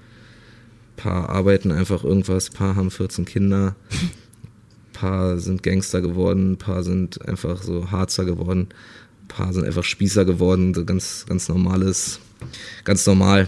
[0.98, 3.76] Ein paar arbeiten einfach irgendwas, ein paar haben 14 Kinder.
[3.92, 4.10] Ein
[4.94, 8.70] paar sind Gangster geworden, ein paar sind einfach so Harzer geworden,
[9.22, 12.20] ein paar sind einfach Spießer geworden, so ganz, ganz normales,
[12.86, 13.48] ganz normal.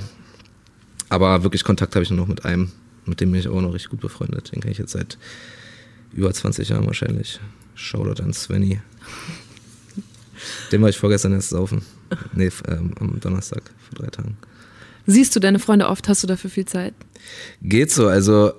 [1.10, 2.72] Aber wirklich Kontakt habe ich nur noch mit einem,
[3.06, 4.52] mit dem bin ich auch noch richtig gut befreundet.
[4.52, 5.18] Den kenne ich jetzt seit
[6.14, 7.40] über 20 Jahren wahrscheinlich.
[7.76, 8.80] Shoutout an Svenny.
[10.72, 11.84] Den war ich vorgestern erst saufen.
[12.34, 14.38] Nee, ähm, am Donnerstag, vor drei Tagen.
[15.06, 16.08] Siehst du deine Freunde oft?
[16.08, 16.94] Hast du dafür viel Zeit?
[17.62, 18.54] Geht so, also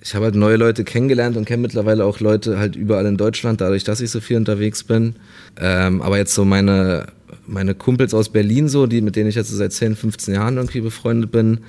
[0.00, 3.60] ich habe halt neue Leute kennengelernt und kenne mittlerweile auch Leute halt überall in Deutschland,
[3.60, 5.16] dadurch, dass ich so viel unterwegs bin.
[5.60, 7.06] Ähm, aber jetzt so meine,
[7.46, 10.56] meine Kumpels aus Berlin, so, die, mit denen ich jetzt so seit 10, 15 Jahren
[10.56, 11.60] irgendwie befreundet bin,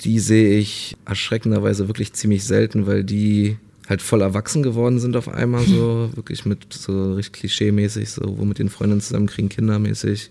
[0.00, 3.56] die sehe ich erschreckenderweise wirklich ziemlich selten, weil die
[3.88, 8.44] halt voll erwachsen geworden sind auf einmal, so wirklich mit so richtig klischee-mäßig, so wo
[8.44, 10.30] mit den Freundinnen zusammen kriegen, kindermäßig,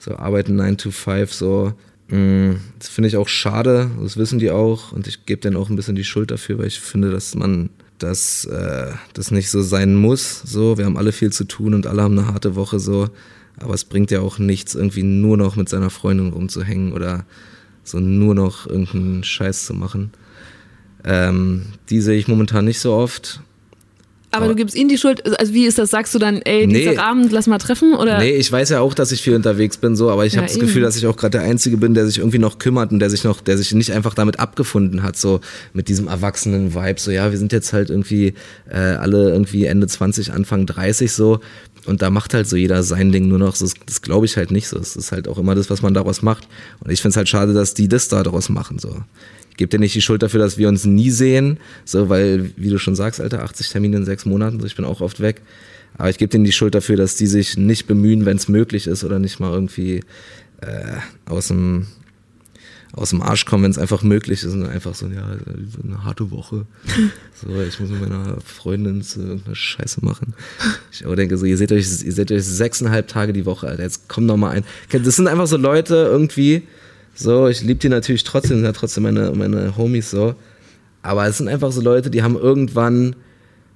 [0.00, 1.72] so arbeiten 9 to 5, so.
[2.08, 5.70] Mm, Das finde ich auch schade, das wissen die auch und ich gebe denen auch
[5.70, 9.62] ein bisschen die Schuld dafür, weil ich finde, dass man dass äh, das nicht so
[9.62, 10.42] sein muss.
[10.44, 13.08] So, wir haben alle viel zu tun und alle haben eine harte Woche so.
[13.58, 17.24] Aber es bringt ja auch nichts, irgendwie nur noch mit seiner Freundin rumzuhängen oder
[17.84, 20.10] so nur noch irgendeinen Scheiß zu machen.
[21.04, 23.40] Ähm, die sehe ich momentan nicht so oft.
[24.30, 25.38] Aber Aber- du gibst ihnen die Schuld.
[25.38, 25.90] Also wie ist das?
[25.90, 26.88] Sagst du dann, ey, Nee.
[26.88, 27.94] dieser Abend, lass mal treffen?
[27.94, 28.18] Oder?
[28.18, 30.48] Nee, ich weiß ja auch, dass ich viel unterwegs bin, so, aber ich Ja, habe
[30.50, 30.58] das.
[30.58, 33.10] Gefühl, dass ich auch gerade der Einzige bin, der sich irgendwie noch kümmert und der
[33.10, 35.40] sich noch, der sich nicht einfach damit abgefunden hat, so
[35.72, 36.98] mit diesem erwachsenen Vibe.
[36.98, 38.34] So, ja, wir sind jetzt halt irgendwie
[38.68, 41.38] äh, alle irgendwie Ende 20, Anfang 30 so.
[41.86, 43.56] Und da macht halt so jeder sein Ding nur noch.
[43.56, 44.78] Das das glaube ich halt nicht so.
[44.78, 46.48] Es ist halt auch immer das, was man daraus macht.
[46.80, 48.78] Und ich finde es halt schade, dass die das da daraus machen.
[48.78, 49.02] So.
[49.50, 52.70] Ich gebe dir nicht die Schuld dafür, dass wir uns nie sehen, so, weil, wie
[52.70, 55.42] du schon sagst, Alter, 80 Termine in sechs Monaten, so, ich bin auch oft weg.
[55.96, 58.88] Aber ich gebe denen die Schuld dafür, dass die sich nicht bemühen, wenn es möglich
[58.88, 60.00] ist oder nicht mal irgendwie
[60.60, 61.86] äh, aus dem
[62.96, 65.36] aus dem Arsch kommen, wenn es einfach möglich ist und einfach so, ja,
[65.82, 66.66] eine harte Woche.
[67.36, 70.34] So, ich muss mit meiner Freundin so irgendeine Scheiße machen.
[70.92, 73.82] Ich aber denke so, ihr seht euch, ihr seht euch sechseinhalb Tage die Woche, Alter,
[73.82, 74.64] jetzt komm doch mal ein.
[74.90, 76.62] Das sind einfach so Leute irgendwie,
[77.12, 80.36] so, ich liebe die natürlich trotzdem, sind ja trotzdem meine, meine Homies so.
[81.02, 83.16] Aber es sind einfach so Leute, die haben irgendwann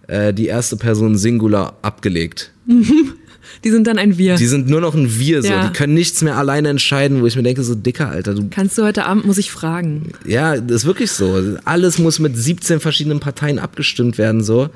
[0.06, 2.52] äh, die erste Person Singular abgelegt.
[3.64, 4.36] Die sind dann ein Wir.
[4.36, 5.48] Die sind nur noch ein Wir, so.
[5.48, 5.66] Ja.
[5.68, 8.76] Die können nichts mehr alleine entscheiden, wo ich mir denke, so dicker, Alter, du Kannst
[8.78, 10.12] du heute Abend, muss ich fragen.
[10.26, 11.56] Ja, das ist wirklich so.
[11.64, 14.68] Alles muss mit 17 verschiedenen Parteien abgestimmt werden, so.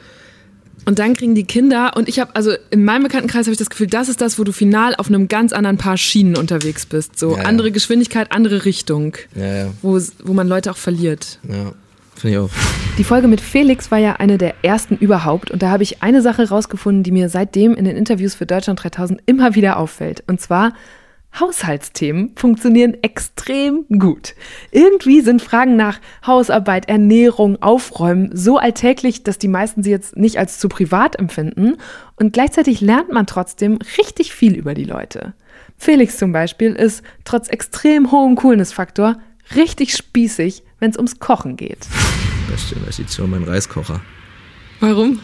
[0.84, 3.70] Und dann kriegen die Kinder, und ich habe, also in meinem Bekanntenkreis habe ich das
[3.70, 7.18] Gefühl, das ist das, wo du final auf einem ganz anderen Paar Schienen unterwegs bist.
[7.18, 7.44] So Ja, ja.
[7.44, 11.38] andere Geschwindigkeit, andere Richtung, Ja, ja, wo, wo man Leute auch verliert.
[11.48, 11.72] ja.
[12.14, 12.50] Finde ich auch.
[12.98, 16.20] Die Folge mit Felix war ja eine der ersten überhaupt und da habe ich eine
[16.20, 20.22] Sache rausgefunden, die mir seitdem in den Interviews für Deutschland 3000 immer wieder auffällt.
[20.26, 20.74] Und zwar,
[21.38, 24.34] Haushaltsthemen funktionieren extrem gut.
[24.70, 30.38] Irgendwie sind Fragen nach Hausarbeit, Ernährung, Aufräumen so alltäglich, dass die meisten sie jetzt nicht
[30.38, 31.78] als zu privat empfinden
[32.16, 35.32] und gleichzeitig lernt man trotzdem richtig viel über die Leute.
[35.78, 39.18] Felix zum Beispiel ist trotz extrem hohem Coolness-Faktor
[39.56, 41.86] richtig spießig, wenn es ums Kochen geht.
[42.50, 44.00] Beste Investition, mein Reiskocher.
[44.80, 45.20] Warum?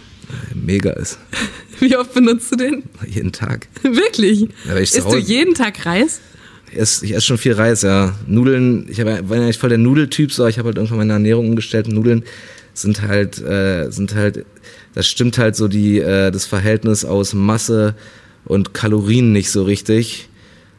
[0.51, 1.19] Der mega ist.
[1.81, 2.85] Wie oft benutzt du den?
[3.05, 3.67] Jeden Tag.
[3.83, 4.49] Wirklich?
[4.69, 6.21] Ja, ich Isst du jeden Tag Reis?
[6.71, 8.15] Ich esse, ich esse schon viel Reis, ja.
[8.29, 10.99] Nudeln, ich hab, ja- war ja nicht voll der Nudeltyp, so, ich habe halt irgendwann
[10.99, 11.89] meine Ernährung umgestellt.
[11.89, 12.23] Nudeln
[12.73, 14.47] sind halt, äh, sind halt,
[14.95, 17.97] das stimmt halt so die, äh, das Verhältnis aus Masse
[18.45, 20.29] und Kalorien nicht so richtig.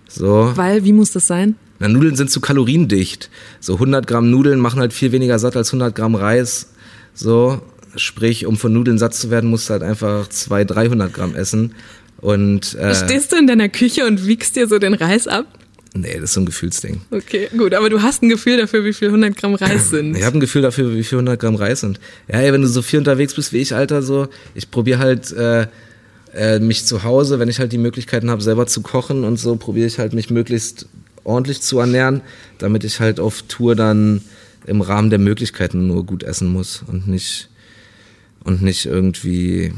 [0.07, 0.53] So.
[0.55, 1.55] Weil, wie muss das sein?
[1.79, 3.29] Na, Nudeln sind zu kaloriendicht.
[3.59, 6.73] So 100 Gramm Nudeln machen halt viel weniger satt als 100 Gramm Reis.
[7.13, 7.61] So,
[7.95, 11.73] sprich, um von Nudeln satt zu werden, musst du halt einfach 200, 300 Gramm essen.
[12.21, 15.45] Und äh, Stehst du in deiner Küche und wiegst dir so den Reis ab?
[15.95, 17.01] nee, das ist so ein Gefühlsding.
[17.11, 20.15] Okay, gut, aber du hast ein Gefühl dafür, wie viel 100 Gramm Reis sind.
[20.15, 21.99] Ich habe ein Gefühl dafür, wie viel 100 Gramm Reis sind.
[22.27, 25.31] Ja, ey, wenn du so viel unterwegs bist wie ich, Alter, so, ich probiere halt
[25.31, 25.67] äh,
[26.33, 29.55] äh, mich zu Hause, wenn ich halt die Möglichkeiten habe, selber zu kochen und so,
[29.55, 30.87] probiere ich halt mich möglichst
[31.29, 32.21] ordentlich zu ernähren,
[32.57, 34.21] damit ich halt auf Tour dann
[34.65, 37.49] im Rahmen der Möglichkeiten nur gut essen muss und nicht
[38.43, 39.73] und nicht irgendwie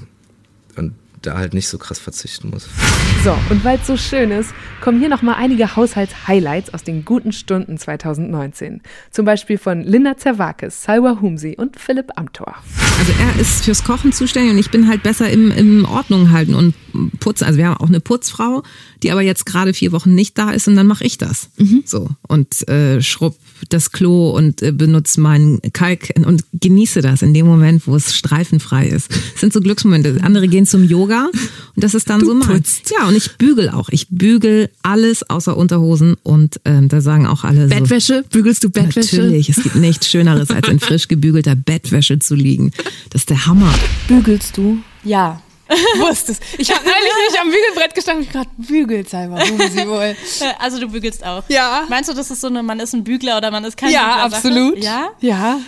[1.21, 2.67] da halt nicht so krass verzichten muss.
[3.23, 4.49] So, und weil es so schön ist,
[4.81, 8.81] kommen hier nochmal einige Haushalts-Highlights aus den guten Stunden 2019.
[9.11, 12.55] Zum Beispiel von Linda Zerwakis, Salwa Humsi und Philipp Amthor.
[12.97, 16.55] Also er ist fürs Kochen zuständig und ich bin halt besser im, im Ordnung halten
[16.55, 16.73] und
[17.19, 17.45] putzen.
[17.45, 18.63] Also wir haben auch eine Putzfrau,
[19.03, 21.51] die aber jetzt gerade vier Wochen nicht da ist und dann mache ich das.
[21.85, 23.35] So und äh, schrubb
[23.69, 28.15] das Klo und äh, benutze meinen Kalk und genieße das in dem Moment, wo es
[28.15, 29.09] streifenfrei ist.
[29.09, 30.17] Das sind so Glücksmomente.
[30.21, 31.29] Andere gehen zum Yoga
[31.75, 32.63] und das ist dann so mein.
[32.91, 33.89] Ja, und ich bügel auch.
[33.89, 37.75] Ich bügel alles außer Unterhosen und ähm, da sagen auch alle so.
[37.75, 38.23] Bettwäsche?
[38.31, 39.17] Bügelst du Bettwäsche?
[39.17, 42.71] Natürlich, es gibt nichts Schöneres, als in frisch gebügelter Bettwäsche zu liegen.
[43.09, 43.73] Das ist der Hammer.
[44.07, 44.77] Bügelst du?
[45.03, 45.41] Ja.
[45.99, 46.41] Wusstest.
[46.57, 49.57] Ich habe neulich nicht am Bügelbrett gestanden und gerade bügelt selber, sie
[49.87, 50.15] wohl.
[50.59, 51.43] Also du bügelst auch.
[51.47, 51.85] Ja.
[51.89, 54.01] Meinst du, das ist so eine, man ist ein Bügler oder man ist kein Ja,
[54.25, 54.35] Bügler Sache?
[54.47, 54.83] absolut.
[54.83, 55.09] Ja?
[55.19, 55.59] Ja.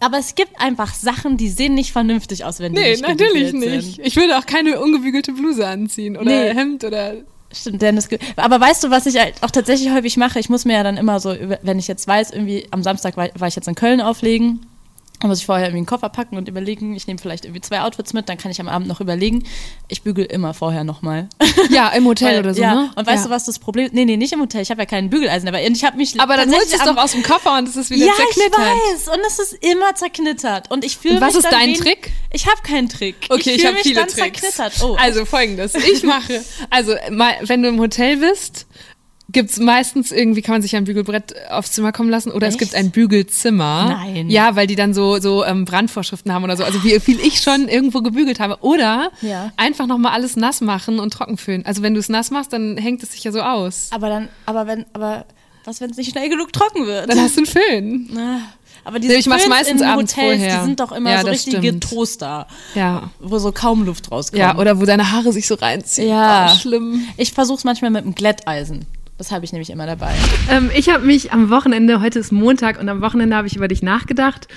[0.00, 3.52] Aber es gibt einfach Sachen, die sehen nicht vernünftig aus, wenn die Nee, nicht natürlich
[3.52, 3.96] gebügelt nicht.
[3.96, 4.06] Sind.
[4.06, 6.54] Ich würde auch keine ungebügelte Bluse anziehen oder Nee.
[6.54, 7.14] Hemd oder.
[7.54, 8.08] Stimmt, Dennis.
[8.36, 10.38] Aber weißt du, was ich halt auch tatsächlich häufig mache?
[10.40, 13.28] Ich muss mir ja dann immer so, wenn ich jetzt weiß, irgendwie am Samstag war,
[13.34, 14.64] war ich jetzt in Köln auflegen,
[15.22, 17.82] dann muss ich vorher irgendwie einen Koffer packen und überlegen, ich nehme vielleicht irgendwie zwei
[17.82, 19.44] Outfits mit, dann kann ich am Abend noch überlegen.
[19.86, 21.28] Ich bügel immer vorher nochmal.
[21.70, 22.74] Ja, im Hotel oder so, ja.
[22.74, 22.90] ne?
[22.96, 23.28] Und weißt ja.
[23.28, 24.62] du, was das Problem Nee, nee, nicht im Hotel.
[24.62, 26.96] Ich habe ja keinen Bügeleisen, aber ich habe mich Aber dann holst du es doch
[26.96, 28.58] aus dem Koffer und es ist wieder ja, zerknittert.
[28.58, 29.16] ich weiß.
[29.16, 30.70] Und es ist immer zerknittert.
[30.72, 32.10] Und ich fühle Und was mich ist dein Trick?
[32.32, 33.14] Ich habe keinen Trick.
[33.28, 34.40] Okay, ich, fühle habe mich viele dann Tricks.
[34.40, 34.82] zerknittert.
[34.82, 38.66] Oh, also folgendes, ich mache, also mal, wenn du im Hotel bist,
[39.32, 42.60] gibt's meistens irgendwie, kann man sich ein Bügelbrett aufs Zimmer kommen lassen oder es Echt?
[42.60, 43.96] gibt ein Bügelzimmer.
[44.04, 44.30] Nein.
[44.30, 46.64] Ja, weil die dann so, so ähm, Brandvorschriften haben oder so.
[46.64, 48.58] Also wie viel ich schon irgendwo gebügelt habe.
[48.60, 49.52] Oder Ja.
[49.56, 51.64] einfach nochmal alles nass machen und trocken föhnen.
[51.66, 53.88] Also wenn du es nass machst, dann hängt es sich ja so aus.
[53.90, 55.24] aber dann, aber wenn, aber
[55.64, 57.08] was, wenn es nicht schnell genug trocken wird?
[57.08, 58.10] Dann hast du einen Föhn.
[58.18, 58.38] Ah,
[58.84, 60.58] Aber diese Nee, ich mach's meistens in Hotels, vorher.
[60.58, 61.84] die sind doch immer Ja, so richtige stimmt.
[61.88, 63.10] Toaster, Ja.
[63.20, 64.40] wo so kaum Luft rauskommt.
[64.40, 66.08] Ja, oder wo deine Haare sich so reinziehen.
[66.08, 66.50] Ja.
[66.52, 67.06] Oh, schlimm.
[67.16, 68.86] Ich versuch's manchmal mit einem Glätteisen.
[69.18, 70.14] Das habe ich nämlich immer dabei.
[70.50, 73.68] Ähm, ich habe mich am Wochenende, heute ist Montag und am Wochenende habe ich über
[73.68, 74.48] dich nachgedacht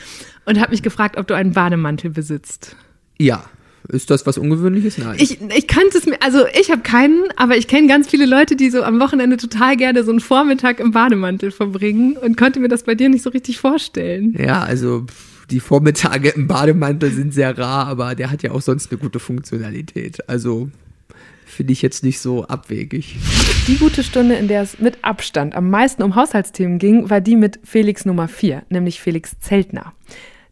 [0.46, 2.76] und habe mich gefragt, ob du einen Bademantel besitzt.
[3.18, 3.46] Ja.
[3.88, 4.98] Ist das was Ungewöhnliches?
[4.98, 5.18] Nein.
[5.20, 8.56] Ich, ich kannte es mir, also ich habe keinen, aber ich kenne ganz viele Leute,
[8.56, 12.68] die so am Wochenende total gerne so einen Vormittag im Bademantel verbringen und konnte mir
[12.68, 14.36] das bei dir nicht so richtig vorstellen.
[14.40, 15.06] ja, also
[15.52, 19.20] die Vormittage im Bademantel sind sehr rar, aber der hat ja auch sonst eine gute
[19.20, 20.28] Funktionalität.
[20.28, 20.70] Also
[21.56, 23.16] finde ich jetzt nicht so abwegig.
[23.68, 27.36] Die gute Stunde, in der es mit Abstand am meisten um Haushaltsthemen ging, war die
[27.36, 29.94] mit Felix Nummer 4, nämlich Felix Zeltner.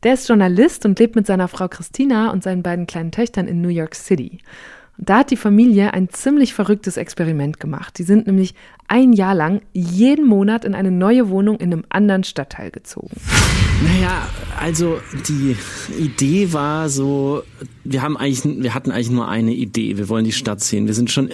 [0.03, 3.61] Der ist Journalist und lebt mit seiner Frau Christina und seinen beiden kleinen Töchtern in
[3.61, 4.39] New York City.
[4.97, 7.97] Und da hat die Familie ein ziemlich verrücktes Experiment gemacht.
[7.97, 8.53] Die sind nämlich
[8.87, 13.15] ein Jahr lang jeden Monat in eine neue Wohnung in einem anderen Stadtteil gezogen.
[13.83, 14.29] Naja,
[14.59, 15.57] also die
[15.97, 17.43] Idee war so,
[17.83, 19.97] wir haben eigentlich, wir hatten eigentlich nur eine Idee.
[19.97, 20.85] Wir wollen die Stadt sehen.
[20.85, 21.31] Wir sind schon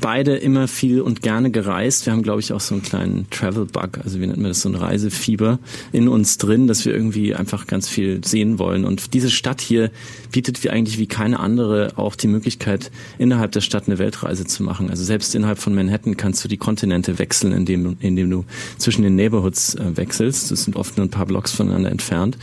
[0.00, 2.06] beide immer viel und gerne gereist.
[2.06, 4.68] Wir haben, glaube ich, auch so einen kleinen Travel-Bug, also wie nennt man das, so
[4.68, 5.58] ein Reisefieber
[5.92, 8.84] in uns drin, dass wir irgendwie einfach ganz viel sehen wollen.
[8.84, 9.90] Und diese Stadt hier
[10.32, 14.62] bietet wie eigentlich wie keine andere auch die Möglichkeit, innerhalb der Stadt eine Weltreise zu
[14.62, 14.90] machen.
[14.90, 18.44] Also selbst innerhalb von Manhattan kannst du die Kontinente wechseln, indem, indem du
[18.78, 20.50] zwischen den Neighborhoods äh, wechselst.
[20.50, 22.38] Das sind oft nur ein paar Blocks voneinander entfernt.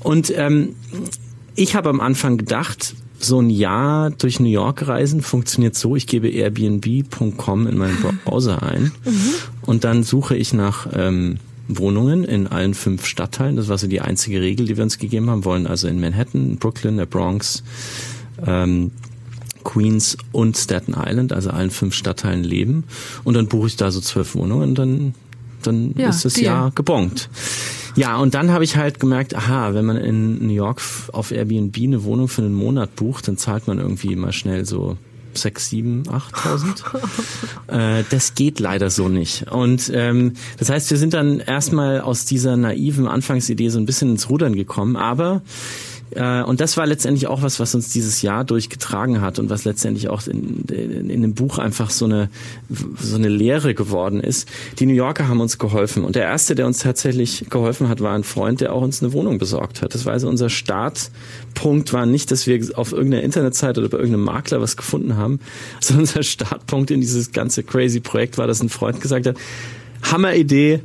[0.00, 0.74] Und ähm,
[1.54, 6.06] ich habe am Anfang gedacht, so ein Jahr durch New York reisen funktioniert so, ich
[6.06, 8.92] gebe airbnb.com in meinen Browser ein
[9.62, 11.38] und dann suche ich nach ähm,
[11.68, 13.56] Wohnungen in allen fünf Stadtteilen.
[13.56, 15.44] Das war so die einzige Regel, die wir uns gegeben haben.
[15.44, 17.64] Wollen also in Manhattan, Brooklyn, der Bronx,
[18.46, 18.92] ähm,
[19.64, 22.84] Queens und Staten Island, also allen fünf Stadtteilen leben.
[23.24, 25.14] Und dann buche ich da so zwölf Wohnungen, dann,
[25.62, 26.40] dann Ja, ist das.
[26.40, 27.28] Jahr gebongt.
[27.96, 30.82] Ja, und dann habe ich halt gemerkt, aha, wenn man in New York
[31.12, 34.98] auf Airbnb eine Wohnung für einen Monat bucht, dann zahlt man irgendwie mal schnell so
[35.36, 36.82] sechs, sieben, achttausend.
[37.68, 39.50] äh, das geht leider so nicht.
[39.50, 44.10] Und ähm, das heißt, wir sind dann erstmal aus dieser naiven Anfangsidee so ein bisschen
[44.10, 45.42] ins Rudern gekommen, aber
[46.10, 49.64] äh, und das war letztendlich auch was, was uns dieses Jahr durchgetragen hat und was
[49.64, 52.28] letztendlich auch in, in, in dem Buch einfach so eine,
[52.98, 54.48] so eine Lehre geworden ist.
[54.78, 56.04] Die New Yorker haben uns geholfen.
[56.04, 59.12] Und der erste, der uns tatsächlich geholfen hat, war ein Freund, der auch uns eine
[59.12, 59.94] Wohnung besorgt hat.
[59.94, 64.24] Das war also unser Startpunkt, war nicht, dass wir auf irgendeiner Internetseite oder bei irgendeinem
[64.24, 65.40] Makler was gefunden haben,
[65.80, 69.36] sondern unser Startpunkt in dieses ganze crazy Projekt war, dass ein Freund gesagt hat,
[70.02, 70.80] Hammeridee,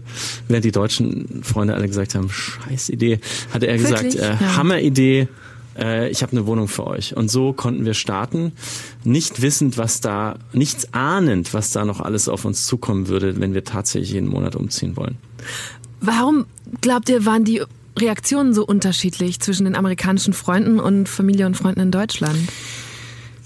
[0.47, 3.19] während die deutschen Freunde alle gesagt haben, scheiß Idee,
[3.53, 4.57] hatte er gesagt, äh, Ja.
[4.57, 5.27] Hammeridee,
[5.77, 7.15] äh, ich habe eine Wohnung für euch.
[7.15, 8.53] Und so konnten wir starten,
[9.03, 13.53] nicht wissend, was da, nichts ahnend, was da noch alles auf uns zukommen würde, wenn
[13.53, 15.17] wir tatsächlich jeden Monat umziehen wollen.
[16.01, 16.45] Warum
[16.81, 17.61] glaubt ihr, waren die
[17.97, 22.37] Reaktionen so unterschiedlich zwischen den amerikanischen Freunden und Familie und Freunden in Deutschland?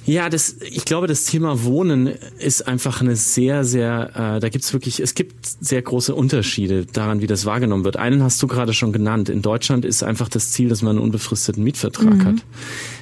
[0.06, 4.72] Ja, das, ich glaube, das Thema Wohnen ist einfach eine sehr, sehr, äh, da gibt's
[4.72, 7.97] wirklich, es gibt sehr große Unterschiede daran, wie das wahrgenommen wird.
[7.97, 9.30] Einen hast du gerade schon genannt.
[9.30, 12.36] In Deutschland ist einfach das Ziel, dass man einen unbefristeten Mietvertrag hat.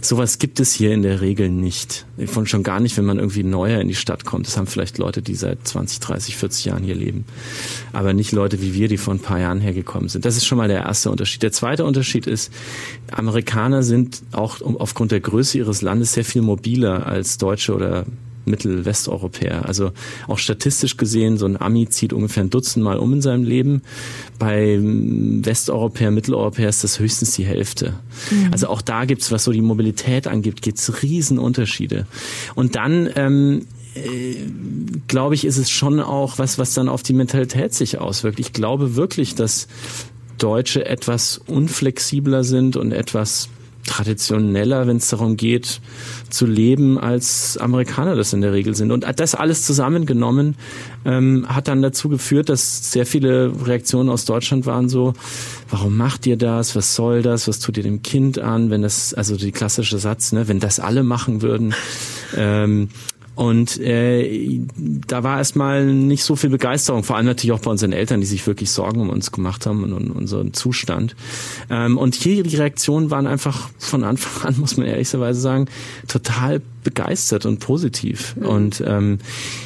[0.02, 2.06] Sowas gibt es hier in der Regel nicht.
[2.26, 4.48] Von schon gar nicht, wenn man irgendwie neuer in die Stadt kommt.
[4.48, 7.26] Das haben vielleicht Leute, die seit 20, 30, 40 Jahren hier leben.
[7.92, 10.24] Aber nicht Leute wie wir, die vor ein paar Jahren hergekommen sind.
[10.24, 11.44] Das ist schon mal der erste Unterschied.
[11.44, 12.52] Der zweite Unterschied ist,
[13.12, 18.06] Amerikaner sind auch aufgrund der Größe ihres Landes sehr viel mobiler als Deutsche oder
[18.46, 19.66] Mittelwesteuropäer.
[19.66, 19.92] Also
[20.28, 23.82] auch statistisch gesehen, so ein Ami zieht ungefähr ein Dutzend Mal um in seinem Leben.
[24.40, 27.94] Bei Westeuropäer, Mitteleuropäer ist das höchstens die Hälfte.
[28.52, 32.06] Also auch da gibt's, was so die Mobilität angeht, gibt's Riesenunterschiede.
[32.56, 33.66] Und dann ähm,
[33.96, 34.36] äh,
[35.08, 38.40] glaube ich, ist es schon auch was, was dann auf die Mentalität sich auswirkt.
[38.40, 39.68] Ich glaube wirklich, dass
[40.38, 43.50] Deutsche etwas unflexibler sind und etwas
[43.86, 45.82] traditioneller, wenn es darum geht,
[46.30, 48.92] zu leben, als Amerikaner das in der Regel sind.
[48.92, 50.56] Und das alles zusammengenommen
[51.06, 55.14] ähm, hat dann dazu geführt, dass sehr viele Reaktionen aus Deutschland waren so,
[55.70, 56.76] warum macht ihr das?
[56.76, 57.48] Was soll das?
[57.48, 58.70] Was tut ihr dem Kind an?
[58.70, 61.74] Wenn das, also die klassische Satz, ne, wenn das alle machen würden.
[62.36, 62.90] Ähm,
[63.36, 67.92] und äh, da war erstmal nicht so viel Begeisterung, vor allem natürlich auch bei unseren
[67.92, 71.16] Eltern, die sich wirklich Sorgen um uns gemacht haben und um unseren Zustand.
[71.70, 75.68] Ähm, und hier die Reaktionen waren einfach von Anfang an, muss man ehrlicherweise sagen,
[76.08, 78.36] total begeistert und positiv.
[78.40, 79.20] Und ähm,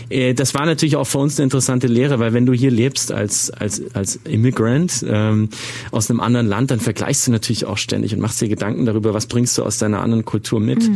[0.09, 3.11] äh, das war natürlich auch für uns eine interessante Lehre, weil wenn du hier lebst
[3.11, 5.49] als als als Immigrant ähm,
[5.91, 9.13] aus einem anderen Land, dann vergleichst du natürlich auch ständig und machst dir Gedanken darüber,
[9.13, 10.89] was bringst du aus deiner anderen Kultur mit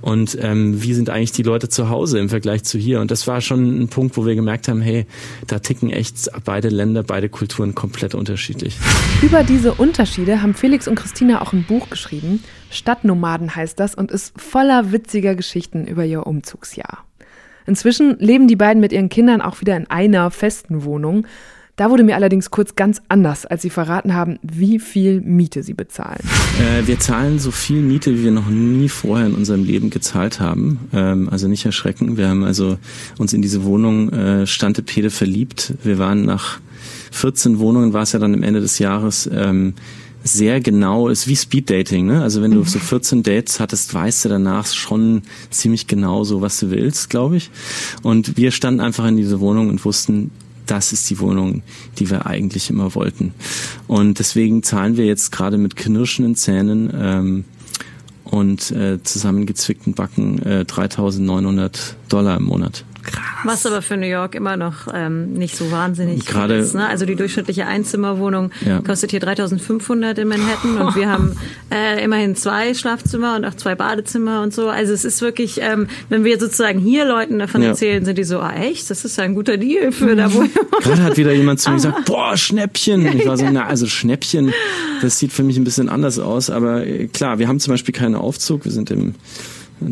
[0.00, 3.00] und ähm, wie sind eigentlich die Leute zu Hause im Vergleich zu hier.
[3.00, 5.06] Und das war schon ein Punkt, wo wir gemerkt haben, hey,
[5.46, 8.76] da ticken echt beide Länder, beide Kulturen komplett unterschiedlich.
[9.22, 12.42] Über diese Unterschiede haben Felix und Christina auch ein Buch geschrieben.
[12.74, 17.04] Stadtnomaden heißt das und ist voller witziger Geschichten über ihr Umzugsjahr.
[17.66, 21.26] Inzwischen leben die beiden mit ihren Kindern auch wieder in einer festen Wohnung.
[21.76, 25.74] Da wurde mir allerdings kurz ganz anders, als sie verraten haben, wie viel Miete sie
[25.74, 26.20] bezahlen.
[26.60, 30.38] Äh, wir zahlen so viel Miete, wie wir noch nie vorher in unserem Leben gezahlt
[30.38, 30.88] haben.
[30.92, 32.16] Ähm, also nicht erschrecken.
[32.16, 32.78] Wir haben also
[33.18, 35.74] uns in diese Wohnung äh, Stantepede verliebt.
[35.82, 36.60] Wir waren nach
[37.10, 39.74] 14 Wohnungen, war es ja dann am Ende des Jahres, ähm,
[40.24, 42.22] sehr genau, ist wie Speeddating, ne?
[42.22, 46.58] Also wenn du so 14 Dates hattest, weißt du danach schon ziemlich genau so, was
[46.58, 47.50] du willst, glaube ich.
[48.02, 50.30] Und wir standen einfach in dieser Wohnung und wussten,
[50.66, 51.62] das ist die Wohnung,
[51.98, 53.34] die wir eigentlich immer wollten.
[53.86, 57.44] Und deswegen zahlen wir jetzt gerade mit knirschenden Zähnen ähm,
[58.24, 62.86] und äh, zusammengezwickten Backen äh, 3.900 Dollar im Monat.
[63.44, 66.74] Was aber für New York immer noch ähm, nicht so wahnsinnig Gerade- ist.
[66.74, 66.86] Ne?
[66.86, 68.80] Also die durchschnittliche Einzimmerwohnung Ja.
[68.80, 71.36] kostet hier 3.500 in Manhattan und wir haben
[71.70, 74.68] äh, immerhin zwei Schlafzimmer und auch zwei Badezimmer und so.
[74.70, 77.68] Also es ist wirklich, ähm, wenn wir sozusagen hier Leuten davon Ja.
[77.68, 80.40] erzählen, sind die so, ah echt, das ist ja ein guter Deal für da, wo
[80.80, 83.06] Gerade hat wieder jemand zu mir gesagt, boah, Schnäppchen.
[83.18, 84.52] Ich war so, na, also Schnäppchen,
[85.02, 86.48] das sieht für mich ein bisschen anders aus.
[86.48, 88.64] Aber äh, klar, wir haben zum Beispiel keinen Aufzug.
[88.64, 89.14] Wir sind im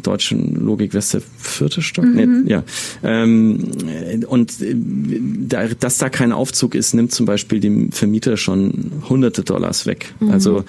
[0.01, 2.05] deutschen Logik, ist der vierte Stock?
[2.05, 2.63] Nee, ja.
[3.03, 4.75] Ähm, äh, und äh,
[5.49, 10.15] da, dass da kein Aufzug ist, nimmt zum Beispiel dem Vermieter schon hunderte Dollars weg.
[10.31, 10.65] Also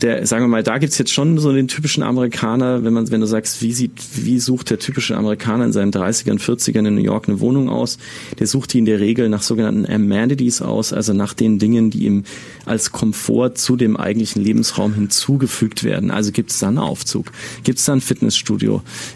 [0.00, 3.20] der, sagen wir mal, da gibt's jetzt schon so den typischen Amerikaner, wenn man, wenn
[3.20, 7.02] du sagst, wie sieht, wie sucht der typische Amerikaner in seinen 30ern, 40ern in New
[7.02, 7.98] York eine Wohnung aus?
[8.38, 12.04] Der sucht die in der Regel nach sogenannten Amenities aus, also nach den Dingen, die
[12.04, 12.24] ihm
[12.64, 16.10] als Komfort zu dem eigentlichen Lebensraum hinzugefügt werden.
[16.10, 17.32] Also gibt's da einen Aufzug?
[17.62, 18.53] Gibt's da ein Fitnessstudio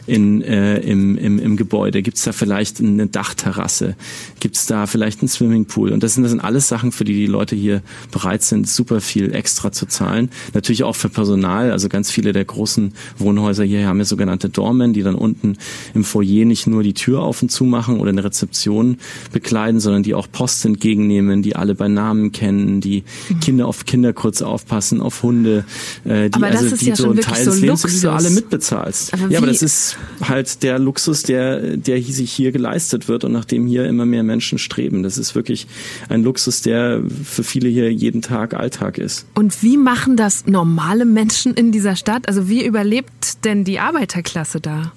[0.06, 2.02] in, äh, im, im, im Gebäude?
[2.02, 3.96] Gibt's da vielleicht eine Dachterrasse?
[4.40, 5.92] Gibt's da vielleicht einen Swimmingpool?
[5.92, 9.00] Und das sind, das sind alles Sachen, für die die Leute hier bereit sind, super
[9.00, 10.30] viel extra zu zahlen.
[10.54, 11.72] Natürlich auch für Personal.
[11.72, 15.56] Also ganz viele der großen Wohnhäuser hier haben ja sogenannte Doormen, die dann unten
[15.94, 18.98] im Foyer nicht nur die Tür auf und zu machen oder eine Rezeption
[19.32, 23.04] bekleiden, sondern die auch Post entgegennehmen, die alle bei Namen kennen, die
[23.40, 25.64] Kinder auf Kinder kurz aufpassen, auf Hunde,
[26.04, 28.12] äh, die Aber das also ist die ja so Teil so des Lebens, die du
[28.12, 29.12] alle mitbezahlst.
[29.22, 33.24] Aber ja, aber das ist halt der Luxus, der, der hier- sich hier geleistet wird
[33.24, 35.02] und nach dem hier immer mehr Menschen streben.
[35.02, 35.66] Das ist wirklich
[36.08, 39.26] ein Luxus, der für viele hier jeden Tag Alltag ist.
[39.34, 42.28] Und wie machen das normale Menschen in dieser Stadt?
[42.28, 44.92] Also wie überlebt denn die Arbeiterklasse da?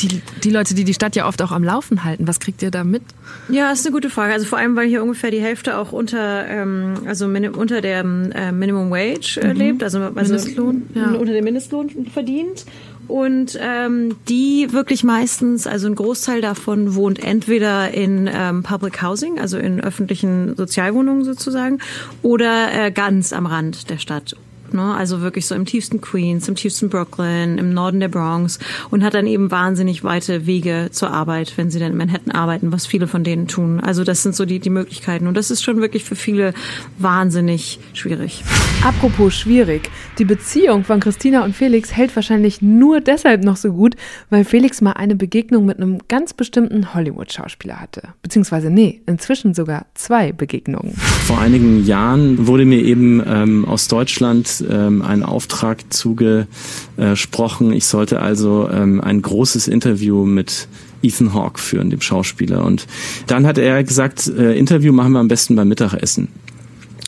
[0.00, 2.70] Die, die Leute, die die Stadt ja oft auch am Laufen halten, was kriegt ihr
[2.70, 3.00] da mit?
[3.48, 4.34] Ja, ist eine gute Frage.
[4.34, 8.52] Also vor allem, weil hier ungefähr die Hälfte auch unter, ähm, also unter der äh,
[8.52, 11.12] Minimum Wage äh, lebt, also, also Mindestlohn, ja.
[11.12, 12.66] unter dem Mindestlohn verdient.
[13.08, 19.38] Und ähm, die wirklich meistens, also ein Großteil davon wohnt entweder in ähm, Public Housing,
[19.38, 21.78] also in öffentlichen Sozialwohnungen sozusagen,
[22.22, 24.36] oder äh, ganz am Rand der Stadt.
[24.74, 24.94] Ne?
[24.94, 28.58] also wirklich so im tiefsten Queens, im tiefsten Brooklyn, im Norden der Bronx
[28.90, 32.72] und hat dann eben wahnsinnig weite Wege zur Arbeit, wenn sie dann in Manhattan arbeiten,
[32.72, 33.80] was viele von denen tun.
[33.80, 36.54] Also das sind so die, die Möglichkeiten und das ist schon wirklich für viele
[36.98, 38.44] wahnsinnig schwierig.
[38.84, 39.90] Apropos schwierig.
[40.18, 43.96] Die Beziehung von Christina und Felix hält wahrscheinlich nur deshalb noch so gut,
[44.30, 48.02] weil Felix mal eine Begegnung mit einem ganz bestimmten Hollywood-Schauspieler hatte.
[48.22, 50.94] Beziehungsweise, nee, inzwischen sogar zwei Begegnungen.
[50.94, 57.72] Vor einigen Jahren wurde mir eben ähm, aus Deutschland ähm, ein Auftrag zugesprochen.
[57.72, 60.68] Ich sollte also ähm, ein großes Interview mit
[61.02, 62.64] Ethan Hawke führen, dem Schauspieler.
[62.64, 62.86] Und
[63.26, 66.28] dann hat er gesagt, äh, Interview machen wir am besten beim Mittagessen.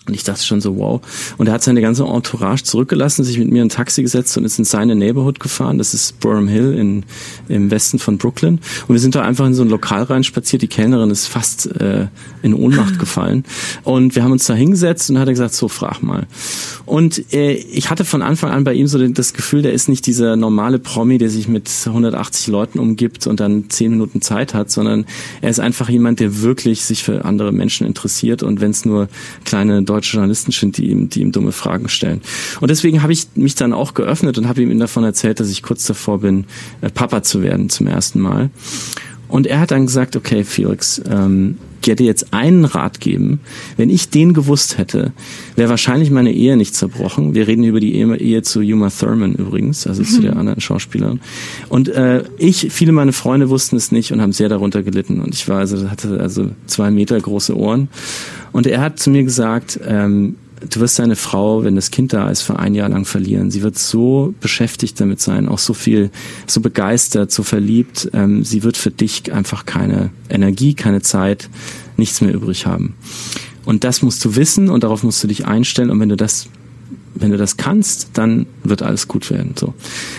[0.09, 1.01] Und ich dachte schon so, wow.
[1.37, 4.45] Und er hat seine ganze Entourage zurückgelassen, sich mit mir in ein Taxi gesetzt und
[4.45, 5.79] ist in seine Neighborhood gefahren.
[5.79, 7.05] Das ist Burham Hill in,
[7.49, 8.61] im Westen von Brooklyn.
[8.87, 10.63] Und wir sind da einfach in so ein Lokal rein spaziert.
[10.63, 12.07] Die Kellnerin ist fast äh,
[12.43, 13.45] in Ohnmacht gefallen.
[13.85, 16.27] Und wir haben uns da hingesetzt und hat er gesagt, so frag mal.
[16.87, 20.07] Und äh, ich hatte von Anfang an bei ihm so das Gefühl, der ist nicht
[20.07, 24.71] dieser normale Promi, der sich mit 180 Leuten umgibt und dann zehn Minuten Zeit hat,
[24.71, 25.05] sondern
[25.43, 29.09] er ist einfach jemand, der wirklich sich für andere Menschen interessiert und wenn es nur
[29.45, 32.21] kleine deutsche Journalisten sind, die ihm, die ihm dumme Fragen stellen.
[32.61, 35.63] Und deswegen habe ich mich dann auch geöffnet und habe ihm davon erzählt, dass ich
[35.63, 36.45] kurz davor bin,
[36.81, 38.51] äh, Papa zu werden zum ersten Mal.
[39.29, 43.41] Und er hat dann gesagt, okay, Felix, ähm, ich hätte jetzt einen Rat geben.
[43.77, 45.13] Wenn ich den gewusst hätte,
[45.57, 47.35] wäre wahrscheinlich meine Ehe nicht zerbrochen.
[47.35, 51.21] Wir reden über die Ehe, Ehe zu Uma Thurman übrigens, also zu der anderen Schauspielerin.
[51.69, 55.21] Und äh, ich, viele meiner Freunde wussten es nicht und haben sehr darunter gelitten.
[55.21, 57.89] Und ich war also hatte also zwei Meter große Ohren.
[58.53, 60.37] Und er hat zu mir gesagt, ähm,
[60.69, 63.51] du wirst deine Frau, wenn das Kind da ist, für ein Jahr lang verlieren.
[63.51, 66.11] Sie wird so beschäftigt damit sein, auch so viel,
[66.47, 68.11] so begeistert, so verliebt.
[68.13, 71.49] Ähm, sie wird für dich einfach keine Energie, keine Zeit,
[71.97, 72.95] nichts mehr übrig haben.
[73.65, 75.91] Und das musst du wissen und darauf musst du dich einstellen.
[75.91, 76.49] Und wenn du das
[77.15, 79.55] wenn du das kannst, dann wird alles gut werden.
[79.59, 79.75] So.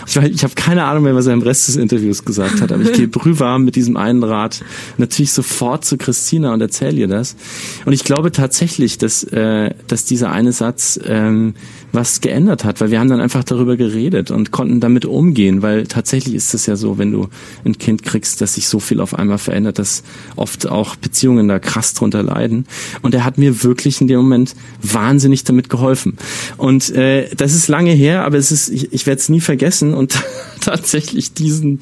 [0.06, 2.82] Ich, ich habe keine Ahnung mehr, was er im Rest des Interviews gesagt hat, aber
[2.82, 4.62] ich gehe brühwarm mit diesem einen Rat
[4.98, 7.36] natürlich sofort zu Christina und erzähle ihr das.
[7.84, 11.54] Und ich glaube tatsächlich, dass, äh, dass dieser eine Satz ähm,
[11.92, 15.86] was geändert hat, weil wir haben dann einfach darüber geredet und konnten damit umgehen, weil
[15.86, 17.28] tatsächlich ist es ja so, wenn du
[17.64, 20.02] ein Kind kriegst, dass sich so viel auf einmal verändert, dass
[20.36, 22.66] oft auch Beziehungen da krass drunter leiden.
[23.02, 26.16] Und er hat mir wirklich in dem Moment wahnsinnig damit geholfen.
[26.56, 29.92] Und äh, das ist lange her, aber es ist, ich, ich werde es nie vergessen.
[29.92, 30.14] Und
[30.62, 31.80] tatsächlich diesen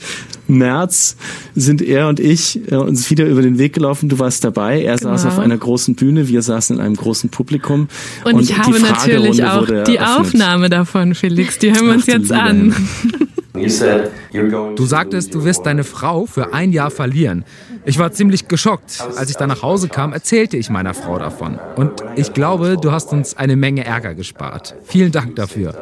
[0.48, 1.16] März
[1.54, 4.08] sind er und ich äh, uns wieder über den Weg gelaufen.
[4.08, 4.82] Du warst dabei.
[4.82, 5.10] Er Genau.
[5.16, 7.88] saß auf einer großen Bühne, wir saßen in einem großen Publikum.
[8.24, 10.26] Und, ich habe die natürlich Fragerunde auch die eröffnet.
[10.26, 11.58] Aufnahme davon, Felix.
[11.58, 12.74] Die hören wir uns jetzt an.
[14.76, 17.44] Du sagtest, du wirst deine Frau für ein Jahr verlieren.
[17.84, 19.02] Ich war ziemlich geschockt.
[19.16, 21.58] Als ich dann nach Hause kam, erzählte ich meiner Frau davon.
[21.76, 24.74] Und ich glaube, du hast uns eine Menge Ärger gespart.
[24.84, 25.74] Vielen Dank dafür.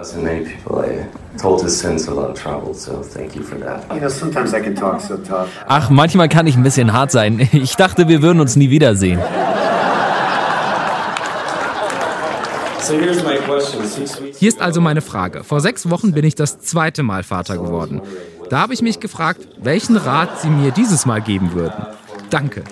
[5.67, 7.49] Ach, manchmal kann ich ein bisschen hart sein.
[7.53, 9.21] Ich dachte, wir würden uns nie wiedersehen.
[14.39, 15.45] Hier ist also meine Frage.
[15.45, 18.01] Vor sechs Wochen bin ich das zweite Mal Vater geworden.
[18.51, 21.87] Da habe ich mich gefragt, welchen Rat Sie mir dieses Mal geben würden.
[22.31, 22.63] Danke.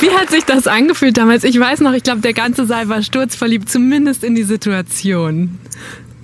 [0.00, 1.44] Wie hat sich das angefühlt damals?
[1.44, 5.58] Ich weiß noch, ich glaube, der ganze Saal war sturzverliebt, zumindest in die Situation.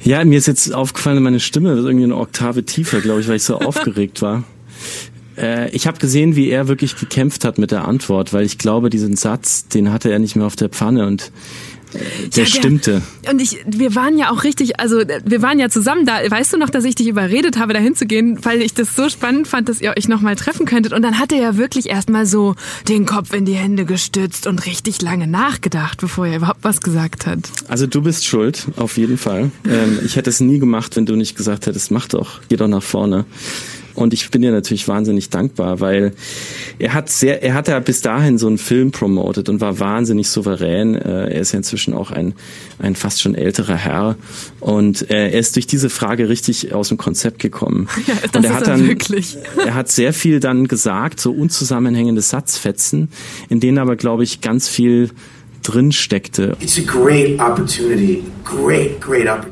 [0.04, 3.36] Ja, mir ist jetzt aufgefallen, meine Stimme wird irgendwie eine Oktave tiefer, glaube ich, weil
[3.36, 4.44] ich so aufgeregt war.
[5.42, 8.88] Äh, ich habe gesehen, wie er wirklich gekämpft hat mit der Antwort, weil ich glaube,
[8.88, 11.32] diesen Satz, den hatte er nicht mehr auf der Pfanne und
[11.94, 13.02] äh, der Ja, stimmte.
[13.28, 16.18] Und ich, wir waren ja auch richtig, also wir waren ja zusammen da.
[16.28, 19.48] Weißt du noch, dass ich dich überredet habe, da hinzugehen, weil ich das so spannend
[19.48, 20.92] fand, dass ihr euch nochmal treffen könntet.
[20.92, 22.54] Und dann hat er ja wirklich erstmal so
[22.88, 27.26] den Kopf in die Hände gestützt und richtig lange nachgedacht, bevor er überhaupt was gesagt
[27.26, 27.50] hat.
[27.68, 29.50] Also du bist schuld, auf jeden Fall.
[29.68, 32.68] Ähm, ich hätte es nie gemacht, wenn du nicht gesagt hättest, mach doch, geh doch
[32.68, 33.24] nach vorne.
[33.94, 36.12] Und ich bin dir natürlich wahnsinnig dankbar, weil
[36.78, 40.28] er hat sehr, er hat ja bis dahin so einen Film promotet und war wahnsinnig
[40.28, 40.94] souverän.
[40.94, 42.34] Äh, Er ist ja inzwischen auch ein,
[42.78, 44.16] ein fast schon älterer Herr.
[44.60, 47.88] Und äh, er ist durch diese Frage richtig aus dem Konzept gekommen.
[48.06, 49.36] Ja, das und er ist hat dann, wirklich.
[49.64, 53.10] er hat sehr viel dann gesagt, so unzusammenhängende Satzfetzen,
[53.48, 55.10] in denen aber, glaube ich, ganz viel
[55.62, 56.56] drin steckte.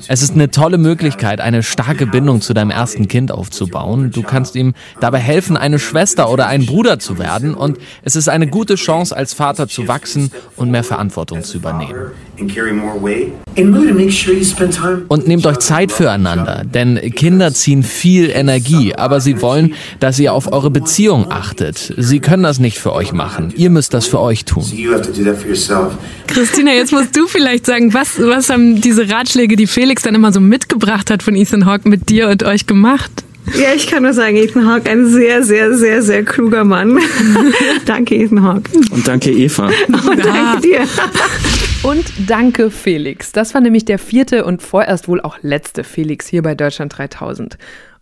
[0.09, 4.11] Es ist eine tolle Möglichkeit, eine starke Bindung zu deinem ersten Kind aufzubauen.
[4.11, 7.55] Du kannst ihm dabei helfen, eine Schwester oder ein Bruder zu werden.
[7.55, 12.11] Und es ist eine gute Chance, als Vater zu wachsen und mehr Verantwortung zu übernehmen.
[12.41, 13.33] And carry more weight.
[13.57, 17.53] And really to make sure you spend time Und nehmt euch Zeit füreinander, denn Kinder
[17.53, 21.95] ziehen viel Energie, aber sie wollen, dass ihr auf eure Beziehung achtet.
[21.97, 23.53] Sie können das nicht für euch machen.
[23.57, 24.65] Ihr müsst das für euch tun.
[24.73, 25.95] you have to do that for yourself.
[26.29, 30.33] Christina, jetzt musst du vielleicht sagen, was, was haben diese Ratschläge, die Felix dann immer
[30.33, 33.11] so mitgebracht hat von Ethan Hawke mit dir und euch gemacht?
[33.59, 37.01] Ja, ich kann nur sagen, Ethan Hawke, ein sehr, sehr, sehr, sehr kluger Mann.
[37.87, 38.71] danke, Ethan Hawke.
[38.91, 39.71] Und danke, Eva.
[39.89, 40.81] Und danke dir.
[41.83, 43.33] Und danke Felix.
[43.33, 47.57] Das war nämlich der vierte und vorerst wohl auch letzte Felix hier bei Deutschland 3000.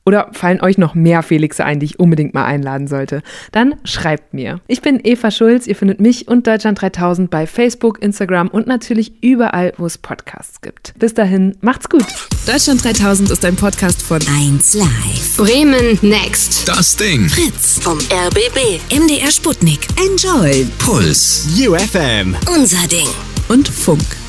[0.04, 3.22] Oder fallen euch noch mehr Felixe ein, die ich unbedingt mal einladen sollte?
[3.52, 4.58] Dann schreibt mir.
[4.66, 5.66] Ich bin Eva Schulz.
[5.66, 10.62] Ihr findet mich und Deutschland 3000 bei Facebook, Instagram und natürlich überall, wo es Podcasts
[10.62, 10.94] gibt.
[10.98, 12.06] Bis dahin, macht's gut.
[12.46, 15.36] Deutschland 3000 ist ein Podcast von 1 Live.
[15.36, 16.66] Bremen Next.
[16.66, 17.28] Das Ding.
[17.28, 18.80] Fritz vom RBB.
[18.90, 19.80] MDR Sputnik.
[20.00, 20.66] Enjoy.
[20.78, 21.46] Puls.
[21.60, 22.34] UFM.
[22.56, 24.27] Unser Ding und Funk.